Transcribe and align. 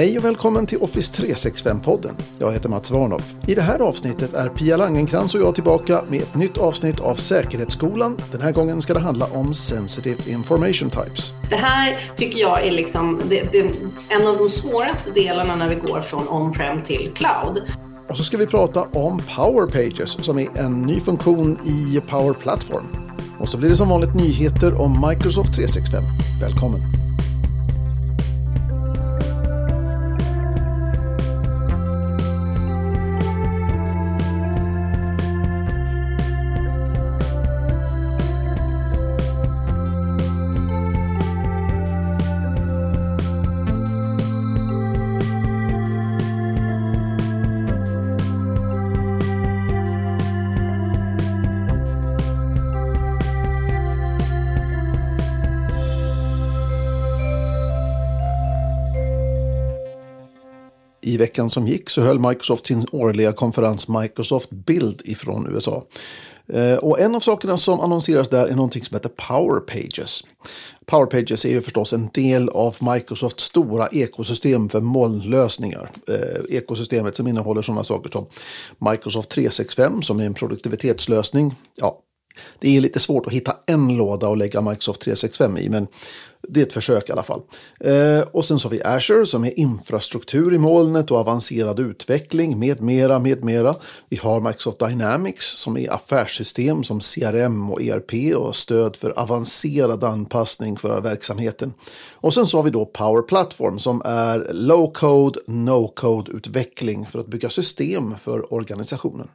Hej 0.00 0.18
och 0.18 0.24
välkommen 0.24 0.66
till 0.66 0.78
Office 0.78 1.22
365-podden. 1.22 2.14
Jag 2.38 2.52
heter 2.52 2.68
Mats 2.68 2.90
Warnhoff. 2.90 3.34
I 3.46 3.54
det 3.54 3.62
här 3.62 3.78
avsnittet 3.78 4.34
är 4.34 4.48
Pia 4.48 4.76
Langenkrans 4.76 5.34
och 5.34 5.40
jag 5.40 5.54
tillbaka 5.54 6.04
med 6.08 6.22
ett 6.22 6.34
nytt 6.34 6.58
avsnitt 6.58 7.00
av 7.00 7.14
Säkerhetsskolan. 7.14 8.16
Den 8.32 8.40
här 8.40 8.52
gången 8.52 8.82
ska 8.82 8.94
det 8.94 9.00
handla 9.00 9.26
om 9.26 9.54
Sensitive 9.54 10.30
Information 10.30 10.90
Types. 10.90 11.32
Det 11.50 11.56
här 11.56 12.00
tycker 12.16 12.40
jag 12.40 12.66
är 12.66 12.70
liksom 12.70 13.20
det, 13.28 13.52
det, 13.52 13.60
en 14.08 14.26
av 14.26 14.38
de 14.38 14.50
svåraste 14.50 15.10
delarna 15.10 15.56
när 15.56 15.68
vi 15.68 15.74
går 15.74 16.00
från 16.00 16.28
on-prem 16.28 16.82
till 16.82 17.10
cloud. 17.14 17.62
Och 18.08 18.16
så 18.16 18.24
ska 18.24 18.36
vi 18.36 18.46
prata 18.46 18.82
om 18.82 19.22
Power 19.36 19.66
Pages 19.66 20.24
som 20.24 20.38
är 20.38 20.48
en 20.58 20.82
ny 20.82 21.00
funktion 21.00 21.58
i 21.64 22.00
Power 22.00 22.34
Platform. 22.34 22.86
Och 23.38 23.48
så 23.48 23.58
blir 23.58 23.68
det 23.68 23.76
som 23.76 23.88
vanligt 23.88 24.14
nyheter 24.14 24.80
om 24.80 25.04
Microsoft 25.08 25.54
365. 25.54 26.02
Välkommen! 26.40 26.99
I 61.10 61.16
veckan 61.16 61.50
som 61.50 61.66
gick 61.66 61.90
så 61.90 62.00
höll 62.00 62.18
Microsoft 62.18 62.66
sin 62.66 62.86
årliga 62.92 63.32
konferens 63.32 63.88
Microsoft 63.88 64.50
Build 64.50 65.02
ifrån 65.04 65.48
USA. 65.52 65.84
Eh, 66.52 66.76
och 66.76 67.00
en 67.00 67.14
av 67.14 67.20
sakerna 67.20 67.58
som 67.58 67.80
annonseras 67.80 68.28
där 68.28 68.46
är 68.46 68.54
någonting 68.54 68.84
som 68.84 68.94
heter 68.94 69.08
Power 69.08 69.60
Pages. 69.60 70.22
Power 70.86 71.06
Pages 71.06 71.44
är 71.44 71.48
ju 71.48 71.62
förstås 71.62 71.92
en 71.92 72.08
del 72.14 72.48
av 72.48 72.76
Microsofts 72.80 73.44
stora 73.44 73.88
ekosystem 73.88 74.68
för 74.68 74.80
molnlösningar. 74.80 75.90
Eh, 76.08 76.56
ekosystemet 76.56 77.16
som 77.16 77.26
innehåller 77.26 77.62
sådana 77.62 77.84
saker 77.84 78.10
som 78.10 78.26
Microsoft 78.90 79.28
365 79.28 80.02
som 80.02 80.20
är 80.20 80.26
en 80.26 80.34
produktivitetslösning. 80.34 81.54
Ja, 81.76 81.98
det 82.58 82.76
är 82.76 82.80
lite 82.80 83.00
svårt 83.00 83.26
att 83.26 83.32
hitta 83.32 83.56
en 83.66 83.96
låda 83.96 84.28
och 84.28 84.36
lägga 84.36 84.60
Microsoft 84.60 85.00
365 85.00 85.58
i, 85.58 85.68
men 85.68 85.86
det 86.48 86.60
är 86.60 86.66
ett 86.66 86.72
försök 86.72 87.08
i 87.08 87.12
alla 87.12 87.22
fall. 87.22 87.40
Eh, 87.80 88.20
och 88.32 88.44
sen 88.44 88.58
så 88.58 88.68
har 88.68 88.70
vi 88.70 88.82
Azure 88.82 89.26
som 89.26 89.44
är 89.44 89.58
infrastruktur 89.58 90.54
i 90.54 90.58
molnet 90.58 91.10
och 91.10 91.16
avancerad 91.16 91.80
utveckling 91.80 92.58
med 92.58 92.80
mera, 92.80 93.18
med 93.18 93.44
mera. 93.44 93.74
Vi 94.08 94.16
har 94.16 94.40
Microsoft 94.40 94.78
Dynamics 94.78 95.46
som 95.46 95.76
är 95.76 95.92
affärssystem 95.92 96.84
som 96.84 97.00
CRM 97.00 97.70
och 97.70 97.82
ERP 97.82 98.36
och 98.36 98.56
stöd 98.56 98.96
för 98.96 99.18
avancerad 99.18 100.04
anpassning 100.04 100.76
för 100.76 101.00
verksamheten. 101.00 101.72
Och 102.12 102.34
sen 102.34 102.46
så 102.46 102.58
har 102.58 102.62
vi 102.62 102.70
då 102.70 102.86
Power 102.86 103.22
Platform 103.22 103.78
som 103.78 104.02
är 104.04 104.50
low 104.52 104.92
code, 104.92 105.40
no 105.46 105.88
code 105.88 106.32
utveckling 106.32 107.06
för 107.06 107.18
att 107.18 107.26
bygga 107.26 107.48
system 107.48 108.14
för 108.18 108.54
organisationen. 108.54 109.28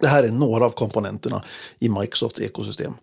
Det 0.00 0.06
här 0.06 0.22
är 0.22 0.32
några 0.32 0.64
av 0.64 0.70
komponenterna 0.70 1.44
i 1.80 1.88
Microsofts 1.88 2.40
ekosystem. 2.40 2.94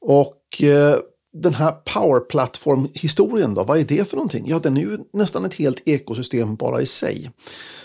Och 0.00 0.62
eh, 0.62 0.98
den 1.42 1.54
här 1.54 1.72
Power 1.72 2.20
Platform-historien 2.20 3.54
då, 3.54 3.64
vad 3.64 3.78
är 3.78 3.84
det 3.84 4.08
för 4.08 4.16
någonting? 4.16 4.44
Ja, 4.46 4.58
den 4.58 4.76
är 4.76 4.80
ju 4.80 4.98
nästan 5.12 5.44
ett 5.44 5.54
helt 5.54 5.88
ekosystem 5.88 6.56
bara 6.56 6.80
i 6.80 6.86
sig. 6.86 7.30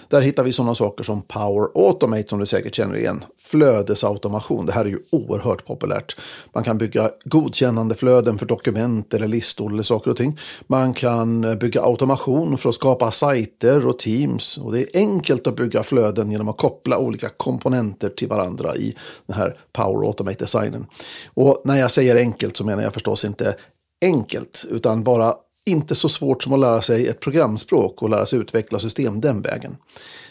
Där 0.09 0.21
hittar 0.21 0.43
vi 0.43 0.53
sådana 0.53 0.75
saker 0.75 1.03
som 1.03 1.21
Power 1.21 1.69
Automate 1.75 2.27
som 2.27 2.39
du 2.39 2.45
säkert 2.45 2.75
känner 2.75 2.97
igen. 2.97 3.23
Flödesautomation, 3.39 4.65
det 4.65 4.73
här 4.73 4.85
är 4.85 4.89
ju 4.89 4.99
oerhört 5.09 5.65
populärt. 5.65 6.15
Man 6.53 6.63
kan 6.63 6.77
bygga 6.77 7.09
godkännande 7.25 7.95
flöden 7.95 8.37
för 8.37 8.45
dokument 8.45 9.13
eller 9.13 9.27
listor 9.27 9.71
eller 9.71 9.83
saker 9.83 10.11
och 10.11 10.17
ting. 10.17 10.39
Man 10.67 10.93
kan 10.93 11.57
bygga 11.59 11.81
automation 11.81 12.57
för 12.57 12.69
att 12.69 12.75
skapa 12.75 13.11
sajter 13.11 13.87
och 13.87 13.99
teams. 13.99 14.57
Och 14.57 14.71
det 14.71 14.79
är 14.79 14.99
enkelt 14.99 15.47
att 15.47 15.55
bygga 15.55 15.83
flöden 15.83 16.31
genom 16.31 16.49
att 16.49 16.57
koppla 16.57 16.97
olika 16.97 17.29
komponenter 17.29 18.09
till 18.09 18.27
varandra 18.27 18.75
i 18.75 18.95
den 19.27 19.37
här 19.37 19.59
Power 19.73 20.07
Automate-designen. 20.07 20.85
Och 21.33 21.61
när 21.65 21.75
jag 21.75 21.91
säger 21.91 22.15
enkelt 22.15 22.57
så 22.57 22.63
menar 22.63 22.83
jag 22.83 22.93
förstås 22.93 23.25
inte 23.25 23.55
enkelt, 24.01 24.65
utan 24.69 25.03
bara 25.03 25.33
inte 25.65 25.95
så 25.95 26.09
svårt 26.09 26.43
som 26.43 26.53
att 26.53 26.59
lära 26.59 26.81
sig 26.81 27.07
ett 27.07 27.19
programspråk 27.19 28.01
och 28.01 28.09
lära 28.09 28.25
sig 28.25 28.39
utveckla 28.39 28.79
system 28.79 29.21
den 29.21 29.41
vägen. 29.41 29.77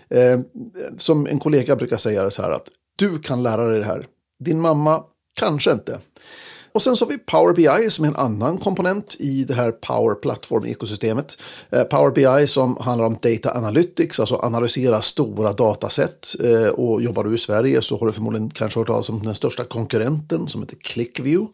Eh, 0.09 0.41
som 0.99 1.27
en 1.27 1.39
kollega 1.39 1.77
brukar 1.77 1.97
säga 1.97 2.31
så 2.31 2.43
här 2.43 2.51
att 2.51 2.69
du 2.97 3.19
kan 3.19 3.43
lära 3.43 3.65
dig 3.65 3.79
det 3.79 3.87
här. 3.87 4.07
Din 4.45 4.61
mamma 4.61 5.05
kanske 5.35 5.73
inte. 5.73 5.99
Och 6.73 6.83
sen 6.83 6.97
så 6.97 7.05
har 7.05 7.11
vi 7.11 7.19
Power 7.19 7.55
BI 7.55 7.91
som 7.91 8.05
är 8.05 8.09
en 8.09 8.17
annan 8.17 8.59
komponent 8.59 9.17
i 9.19 9.45
det 9.45 9.55
här 9.55 9.71
Power 9.73 10.15
Platform-ekosystemet. 10.15 11.39
Eh, 11.71 11.83
Power 11.83 12.11
BI 12.11 12.47
som 12.47 12.77
handlar 12.81 13.07
om 13.07 13.17
Data 13.23 13.55
Analytics, 13.55 14.21
alltså 14.21 14.37
analysera 14.37 15.03
stora 15.03 15.53
dataset. 15.53 16.35
Eh, 16.45 16.69
och 16.69 17.03
jobbar 17.03 17.25
du 17.25 17.35
i 17.35 17.39
Sverige 17.39 17.83
så 17.83 17.99
har 17.99 18.07
du 18.07 18.13
förmodligen 18.13 18.51
kanske 18.51 18.81
hört 18.81 18.87
talas 18.87 19.09
om 19.09 19.23
den 19.23 19.35
största 19.35 19.65
konkurrenten 19.65 20.49
som 20.49 20.63
heter 20.63 20.77
ClickView. 20.77 21.53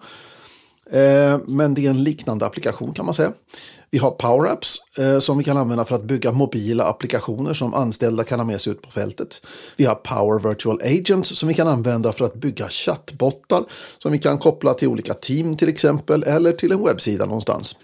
Eh, 0.90 1.38
men 1.46 1.74
det 1.74 1.86
är 1.86 1.90
en 1.90 2.02
liknande 2.04 2.46
applikation 2.46 2.94
kan 2.94 3.04
man 3.04 3.14
säga. 3.14 3.32
Vi 3.90 3.98
har 3.98 4.10
Power 4.10 4.52
Apps 4.52 4.76
eh, 4.98 5.18
som 5.18 5.38
vi 5.38 5.44
kan 5.44 5.56
använda 5.56 5.84
för 5.84 5.96
att 5.96 6.04
bygga 6.04 6.32
mobila 6.32 6.84
applikationer 6.84 7.54
som 7.54 7.74
anställda 7.74 8.24
kan 8.24 8.40
ha 8.40 8.46
med 8.46 8.60
sig 8.60 8.72
ut 8.72 8.82
på 8.82 8.90
fältet. 8.90 9.40
Vi 9.76 9.84
har 9.84 9.94
Power 9.94 10.48
Virtual 10.48 10.80
Agents 10.82 11.38
som 11.38 11.48
vi 11.48 11.54
kan 11.54 11.68
använda 11.68 12.12
för 12.12 12.24
att 12.24 12.34
bygga 12.34 12.68
chattbottar 12.68 13.64
som 13.98 14.12
vi 14.12 14.18
kan 14.18 14.38
koppla 14.38 14.74
till 14.74 14.88
olika 14.88 15.14
team 15.14 15.56
till 15.56 15.68
exempel 15.68 16.22
eller 16.22 16.52
till 16.52 16.72
en 16.72 16.84
webbsida 16.84 17.26
någonstans. 17.26 17.76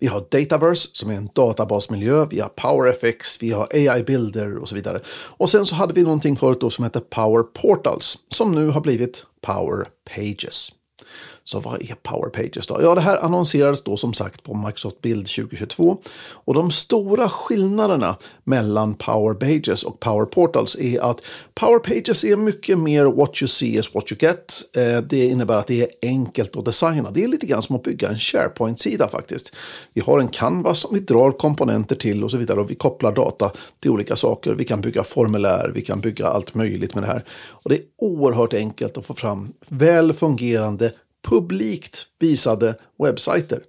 Vi 0.00 0.06
har 0.06 0.26
Dataverse 0.30 0.88
som 0.92 1.10
är 1.10 1.14
en 1.14 1.28
databasmiljö, 1.34 2.26
vi 2.30 2.40
har 2.40 2.48
PowerFX, 2.48 3.42
vi 3.42 3.50
har 3.50 3.68
AI 3.72 4.02
Builder 4.02 4.58
och 4.58 4.68
så 4.68 4.74
vidare. 4.74 5.00
Och 5.08 5.50
sen 5.50 5.66
så 5.66 5.74
hade 5.74 5.94
vi 5.94 6.02
någonting 6.02 6.36
förut 6.36 6.60
då 6.60 6.70
som 6.70 6.84
heter 6.84 7.00
Power 7.00 7.42
Portals 7.42 8.18
som 8.28 8.52
nu 8.52 8.68
har 8.68 8.80
blivit 8.80 9.24
Power 9.40 9.88
Pages. 10.14 10.70
Så 11.50 11.60
vad 11.60 11.82
är 11.82 11.94
Power 12.02 12.30
Pages 12.30 12.66
då? 12.66 12.78
Ja, 12.82 12.94
det 12.94 13.00
här 13.00 13.24
annonserades 13.24 13.82
då 13.82 13.96
som 13.96 14.14
sagt 14.14 14.42
på 14.42 14.54
Microsoft 14.54 15.02
Build 15.02 15.26
2022. 15.26 15.98
Och 16.30 16.54
de 16.54 16.70
stora 16.70 17.28
skillnaderna 17.28 18.16
mellan 18.44 18.94
Power 18.94 19.34
Pages 19.34 19.82
och 19.82 20.00
Power 20.00 20.24
Portals 20.26 20.76
är 20.78 21.00
att 21.00 21.20
Power 21.54 21.78
Pages 21.78 22.24
är 22.24 22.36
mycket 22.36 22.78
mer 22.78 23.04
what 23.04 23.42
you 23.42 23.48
see 23.48 23.78
is 23.78 23.94
what 23.94 24.12
you 24.12 24.18
get. 24.20 24.62
Eh, 24.76 25.02
det 25.02 25.24
innebär 25.24 25.58
att 25.58 25.66
det 25.66 25.82
är 25.82 25.88
enkelt 26.02 26.56
att 26.56 26.64
designa. 26.64 27.10
Det 27.10 27.24
är 27.24 27.28
lite 27.28 27.46
grann 27.46 27.62
som 27.62 27.76
att 27.76 27.82
bygga 27.82 28.08
en 28.08 28.18
SharePoint-sida 28.18 29.08
faktiskt. 29.08 29.52
Vi 29.94 30.00
har 30.00 30.20
en 30.20 30.28
canvas 30.28 30.80
som 30.80 30.94
vi 30.94 31.00
drar 31.00 31.30
komponenter 31.30 31.96
till 31.96 32.24
och 32.24 32.30
så 32.30 32.36
vidare 32.36 32.60
och 32.60 32.70
vi 32.70 32.74
kopplar 32.74 33.12
data 33.12 33.52
till 33.80 33.90
olika 33.90 34.16
saker. 34.16 34.54
Vi 34.54 34.64
kan 34.64 34.80
bygga 34.80 35.04
formulär, 35.04 35.72
vi 35.74 35.82
kan 35.82 36.00
bygga 36.00 36.26
allt 36.26 36.54
möjligt 36.54 36.94
med 36.94 37.02
det 37.02 37.08
här. 37.08 37.24
Och 37.48 37.70
det 37.70 37.76
är 37.76 37.82
oerhört 37.98 38.54
enkelt 38.54 38.96
att 38.96 39.06
få 39.06 39.14
fram 39.14 39.52
väl 39.68 40.12
fungerande 40.12 40.92
publikt 41.22 42.06
visade 42.18 42.74
webbsajter. 43.02 43.62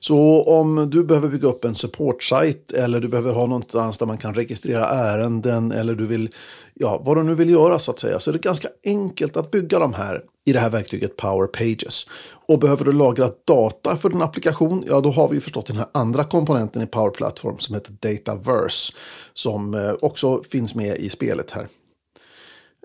Så 0.00 0.42
om 0.42 0.90
du 0.90 1.04
behöver 1.04 1.28
bygga 1.28 1.48
upp 1.48 1.64
en 1.64 1.74
supportsajt 1.74 2.72
eller 2.72 3.00
du 3.00 3.08
behöver 3.08 3.32
ha 3.32 3.46
någonstans 3.46 3.98
där 3.98 4.06
man 4.06 4.18
kan 4.18 4.34
registrera 4.34 4.88
ärenden 4.88 5.72
eller 5.72 5.94
du 5.94 6.06
vill, 6.06 6.34
ja, 6.74 7.02
vad 7.04 7.16
du 7.16 7.22
nu 7.22 7.34
vill 7.34 7.50
göra 7.50 7.78
så 7.78 7.90
att 7.90 7.98
säga, 7.98 8.20
så 8.20 8.30
är 8.30 8.32
det 8.32 8.38
ganska 8.38 8.68
enkelt 8.84 9.36
att 9.36 9.50
bygga 9.50 9.78
de 9.78 9.94
här 9.94 10.22
i 10.44 10.52
det 10.52 10.60
här 10.60 10.70
verktyget 10.70 11.16
Power 11.16 11.46
Pages. 11.46 12.06
Och 12.46 12.58
behöver 12.58 12.84
du 12.84 12.92
lagra 12.92 13.30
data 13.44 13.96
för 13.96 14.08
din 14.08 14.22
applikation, 14.22 14.84
ja 14.88 15.00
då 15.00 15.10
har 15.10 15.28
vi 15.28 15.40
förstått 15.40 15.66
den 15.66 15.76
här 15.76 15.86
andra 15.94 16.24
komponenten 16.24 16.82
i 16.82 16.86
Power 16.86 17.10
Platform 17.10 17.58
som 17.58 17.74
heter 17.74 17.92
Dataverse 18.00 18.92
som 19.34 19.74
eh, 19.74 19.92
också 20.00 20.42
finns 20.42 20.74
med 20.74 20.96
i 20.96 21.10
spelet 21.10 21.50
här. 21.50 21.68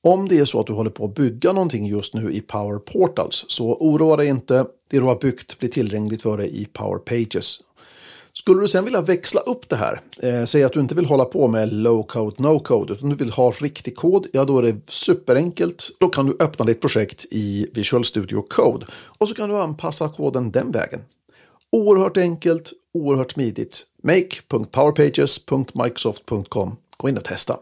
Om 0.07 0.27
det 0.27 0.39
är 0.39 0.45
så 0.45 0.59
att 0.59 0.67
du 0.67 0.73
håller 0.73 0.89
på 0.89 1.05
att 1.05 1.15
bygga 1.15 1.53
någonting 1.53 1.87
just 1.87 2.13
nu 2.13 2.31
i 2.31 2.41
Power 2.41 2.79
Portals 2.79 3.45
så 3.47 3.77
oroa 3.79 4.17
dig 4.17 4.27
inte. 4.27 4.65
Det 4.89 4.99
du 4.99 5.03
har 5.03 5.15
byggt 5.15 5.59
blir 5.59 5.69
tillgängligt 5.69 6.21
för 6.21 6.37
dig 6.37 6.61
i 6.61 6.65
Power 6.65 6.97
Pages. 6.97 7.59
Skulle 8.33 8.61
du 8.61 8.67
sen 8.67 8.85
vilja 8.85 9.01
växla 9.01 9.41
upp 9.41 9.69
det 9.69 9.75
här, 9.75 10.01
eh, 10.21 10.43
säg 10.45 10.63
att 10.63 10.73
du 10.73 10.79
inte 10.79 10.95
vill 10.95 11.05
hålla 11.05 11.25
på 11.25 11.47
med 11.47 11.73
low 11.73 12.03
code, 12.03 12.35
no 12.39 12.59
code, 12.59 12.93
utan 12.93 13.09
du 13.09 13.15
vill 13.15 13.31
ha 13.31 13.51
riktig 13.51 13.95
kod, 13.95 14.27
ja 14.33 14.45
då 14.45 14.57
är 14.57 14.63
det 14.63 14.75
superenkelt. 14.87 15.89
Då 15.99 16.09
kan 16.09 16.25
du 16.25 16.37
öppna 16.39 16.65
ditt 16.65 16.81
projekt 16.81 17.25
i 17.31 17.67
Visual 17.73 18.05
Studio 18.05 18.41
Code 18.41 18.85
och 19.17 19.27
så 19.27 19.35
kan 19.35 19.49
du 19.49 19.57
anpassa 19.57 20.09
koden 20.09 20.51
den 20.51 20.71
vägen. 20.71 20.99
Oerhört 21.71 22.17
enkelt, 22.17 22.71
oerhört 22.93 23.31
smidigt. 23.31 23.85
make.powerpages.microsoft.com. 24.03 26.75
Gå 26.97 27.09
in 27.09 27.17
och 27.17 27.23
testa. 27.23 27.57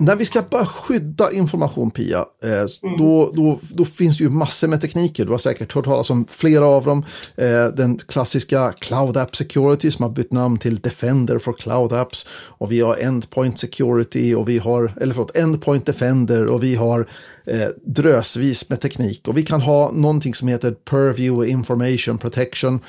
När 0.00 0.16
vi 0.16 0.24
ska 0.24 0.42
bara 0.42 0.66
skydda 0.66 1.32
information, 1.32 1.90
Pia, 1.90 2.24
eh, 2.44 2.50
mm. 2.52 2.98
då, 2.98 3.30
då, 3.34 3.60
då 3.70 3.84
finns 3.84 4.20
ju 4.20 4.30
massor 4.30 4.68
med 4.68 4.80
tekniker. 4.80 5.24
Du 5.24 5.30
har 5.30 5.38
säkert 5.38 5.72
hört 5.72 5.84
talas 5.84 6.10
om 6.10 6.26
flera 6.30 6.66
av 6.66 6.84
dem. 6.84 7.04
Eh, 7.36 7.66
den 7.66 7.98
klassiska 7.98 8.72
Cloud 8.72 9.16
App 9.16 9.36
Security 9.36 9.90
som 9.90 10.02
har 10.02 10.10
bytt 10.10 10.32
namn 10.32 10.58
till 10.58 10.80
Defender 10.80 11.38
for 11.38 11.52
Cloud 11.52 11.92
Apps. 11.92 12.26
Och 12.30 12.72
vi 12.72 12.80
har 12.80 12.96
Endpoint 12.96 13.58
Security 13.58 14.34
och 14.34 14.48
vi 14.48 14.58
har, 14.58 14.94
eller 15.00 15.14
förlåt, 15.14 15.36
Endpoint 15.36 15.86
Defender 15.86 16.46
och 16.46 16.62
vi 16.62 16.74
har 16.74 17.08
eh, 17.46 17.68
drösvis 17.86 18.70
med 18.70 18.80
teknik. 18.80 19.28
Och 19.28 19.38
vi 19.38 19.42
kan 19.42 19.60
ha 19.60 19.92
någonting 19.92 20.34
som 20.34 20.48
heter 20.48 20.74
Purview 20.90 21.50
Information 21.50 22.18
Protection 22.18 22.80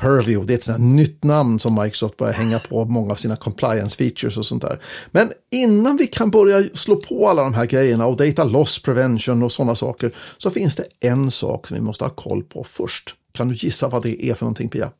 Purview, 0.00 0.46
det 0.46 0.52
är 0.52 0.58
ett 0.58 0.64
sånt 0.64 0.80
nytt 0.80 1.24
namn 1.24 1.58
som 1.58 1.74
Microsoft 1.74 2.16
börjar 2.16 2.32
hänga 2.32 2.58
på 2.58 2.84
många 2.84 3.12
av 3.12 3.16
sina 3.16 3.36
compliance 3.36 3.96
features 3.96 4.38
och 4.38 4.46
sånt 4.46 4.62
där. 4.62 4.82
Men 5.10 5.32
innan 5.50 5.96
vi 5.96 6.06
kan 6.06 6.30
börja 6.30 6.62
slå 6.74 6.96
på 6.96 7.28
alla 7.28 7.42
de 7.42 7.54
här 7.54 7.66
grejerna 7.66 8.06
och 8.06 8.16
data 8.16 8.44
loss 8.44 8.82
prevention 8.82 9.42
och 9.42 9.52
sådana 9.52 9.74
saker 9.74 10.16
så 10.38 10.50
finns 10.50 10.76
det 10.76 10.84
en 11.00 11.30
sak 11.30 11.66
som 11.66 11.74
vi 11.74 11.82
måste 11.82 12.04
ha 12.04 12.10
koll 12.10 12.42
på 12.42 12.64
först. 12.64 13.14
Kan 13.32 13.48
du 13.48 13.54
gissa 13.54 13.88
vad 13.88 14.02
det 14.02 14.24
är 14.24 14.34
för 14.34 14.44
någonting 14.44 14.68
Pia? 14.68 14.90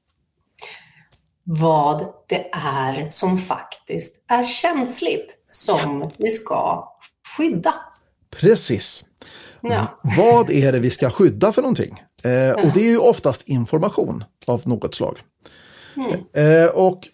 Vad 1.44 2.06
det 2.28 2.50
är 2.52 3.10
som 3.10 3.38
faktiskt 3.38 4.16
är 4.28 4.46
känsligt 4.46 5.36
som 5.48 6.10
vi 6.18 6.30
ska 6.30 6.88
skydda. 7.36 7.74
Precis. 8.30 9.04
Ja. 9.60 10.00
Vad 10.02 10.50
är 10.50 10.72
det 10.72 10.78
vi 10.78 10.90
ska 10.90 11.10
skydda 11.10 11.52
för 11.52 11.62
någonting? 11.62 12.02
Eh, 12.24 12.64
och 12.64 12.72
det 12.74 12.80
är 12.80 12.90
ju 12.90 12.98
oftast 12.98 13.48
information 13.48 14.24
av 14.46 14.62
något 14.64 14.94
slag. 14.94 15.18
Mm. 15.96 16.20
Eh, 16.32 16.70
och 16.70 17.08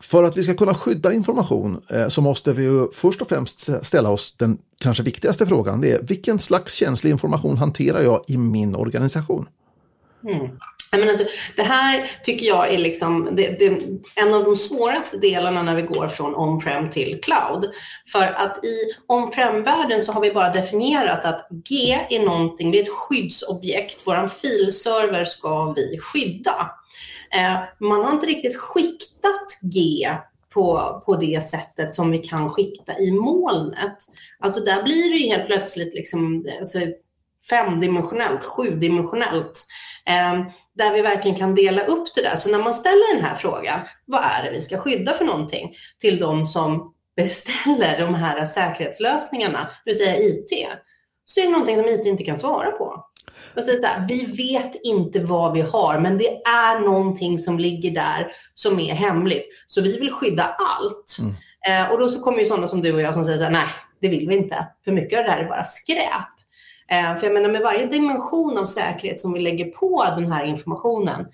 för 0.00 0.24
att 0.24 0.36
vi 0.36 0.42
ska 0.42 0.54
kunna 0.54 0.74
skydda 0.74 1.12
information 1.12 1.82
eh, 1.90 2.08
så 2.08 2.20
måste 2.20 2.52
vi 2.52 2.86
först 2.94 3.22
och 3.22 3.28
främst 3.28 3.86
ställa 3.86 4.10
oss 4.10 4.36
den 4.36 4.58
kanske 4.80 5.02
viktigaste 5.02 5.46
frågan. 5.46 5.80
Det 5.80 5.92
är 5.92 6.02
vilken 6.02 6.38
slags 6.38 6.74
känslig 6.74 7.10
information 7.10 7.56
hanterar 7.56 8.02
jag 8.02 8.24
i 8.28 8.36
min 8.36 8.76
organisation? 8.76 9.48
Men 10.92 11.08
alltså, 11.08 11.24
det 11.56 11.62
här 11.62 12.10
tycker 12.22 12.46
jag 12.46 12.74
är 12.74 12.78
liksom 12.78 13.28
det, 13.36 13.58
det, 13.58 13.66
en 14.14 14.34
av 14.34 14.44
de 14.44 14.56
svåraste 14.56 15.16
delarna 15.16 15.62
när 15.62 15.74
vi 15.74 15.82
går 15.82 16.08
från 16.08 16.34
on-prem 16.34 16.90
till 16.90 17.20
cloud. 17.22 17.70
För 18.12 18.24
att 18.24 18.64
i 18.64 18.76
on-prem-världen 19.06 20.02
så 20.02 20.12
har 20.12 20.20
vi 20.20 20.32
bara 20.32 20.52
definierat 20.52 21.24
att 21.24 21.48
G 21.68 21.98
är 22.10 22.20
någonting, 22.20 22.70
det 22.70 22.78
är 22.78 22.82
ett 22.82 22.88
skyddsobjekt. 22.88 24.02
Vår 24.06 24.28
filserver 24.28 25.24
ska 25.24 25.72
vi 25.72 25.98
skydda. 25.98 26.70
Eh, 27.34 27.58
man 27.78 28.04
har 28.04 28.12
inte 28.12 28.26
riktigt 28.26 28.56
skiktat 28.56 29.58
G 29.62 30.08
på, 30.54 31.02
på 31.06 31.16
det 31.16 31.44
sättet 31.44 31.94
som 31.94 32.10
vi 32.10 32.18
kan 32.18 32.50
skikta 32.50 32.98
i 32.98 33.12
molnet. 33.12 33.96
Alltså 34.38 34.60
där 34.60 34.82
blir 34.82 35.10
det 35.10 35.16
ju 35.16 35.28
helt 35.28 35.46
plötsligt 35.46 35.94
liksom, 35.94 36.46
alltså, 36.58 36.78
femdimensionellt, 37.50 38.44
sjudimensionellt. 38.44 39.66
Eh, 40.06 40.52
där 40.74 40.92
vi 40.92 41.02
verkligen 41.02 41.36
kan 41.36 41.54
dela 41.54 41.82
upp 41.82 42.14
det 42.14 42.22
där. 42.22 42.36
Så 42.36 42.50
när 42.50 42.58
man 42.58 42.74
ställer 42.74 43.14
den 43.14 43.24
här 43.24 43.34
frågan, 43.34 43.80
vad 44.04 44.20
är 44.24 44.44
det 44.44 44.50
vi 44.50 44.60
ska 44.60 44.78
skydda 44.78 45.14
för 45.14 45.24
någonting, 45.24 45.74
till 46.00 46.18
de 46.18 46.46
som 46.46 46.94
beställer 47.16 48.00
de 48.00 48.14
här 48.14 48.44
säkerhetslösningarna, 48.44 49.70
det 49.84 49.90
vill 49.90 49.98
säga 49.98 50.16
IT, 50.16 50.68
så 51.24 51.40
är 51.40 51.44
det 51.44 51.50
någonting 51.50 51.76
som 51.76 51.86
IT 51.86 52.06
inte 52.06 52.24
kan 52.24 52.38
svara 52.38 52.70
på. 52.70 53.04
Och 53.56 53.62
så 53.62 53.86
här, 53.86 54.06
vi 54.08 54.24
vet 54.24 54.84
inte 54.84 55.20
vad 55.20 55.52
vi 55.52 55.60
har, 55.60 56.00
men 56.00 56.18
det 56.18 56.42
är 56.44 56.80
någonting 56.80 57.38
som 57.38 57.58
ligger 57.58 57.90
där 57.90 58.32
som 58.54 58.80
är 58.80 58.94
hemligt. 58.94 59.46
Så 59.66 59.80
vi 59.80 59.98
vill 59.98 60.12
skydda 60.12 60.56
allt. 60.58 61.16
Mm. 61.20 61.34
Eh, 61.84 61.92
och 61.92 61.98
då 61.98 62.08
så 62.08 62.20
kommer 62.20 62.38
ju 62.38 62.44
sådana 62.44 62.66
som 62.66 62.82
du 62.82 62.92
och 62.92 63.00
jag 63.00 63.14
som 63.14 63.24
säger 63.24 63.38
så 63.38 63.44
här, 63.44 63.50
nej, 63.50 63.68
det 64.00 64.08
vill 64.08 64.28
vi 64.28 64.36
inte. 64.36 64.66
För 64.84 64.92
mycket 64.92 65.18
av 65.18 65.24
det 65.24 65.30
här 65.30 65.44
är 65.44 65.48
bara 65.48 65.64
skräp. 65.64 66.39
Eh, 66.90 67.16
för 67.16 67.26
jag 67.26 67.34
menar 67.34 67.48
med 67.48 67.60
varje 67.62 67.86
dimension 67.86 68.58
av 68.58 68.64
säkerhet 68.64 69.20
som 69.20 69.32
vi 69.32 69.40
lägger 69.40 69.64
på 69.64 70.04
den 70.16 70.32
här 70.32 70.44
informationen, 70.44 71.26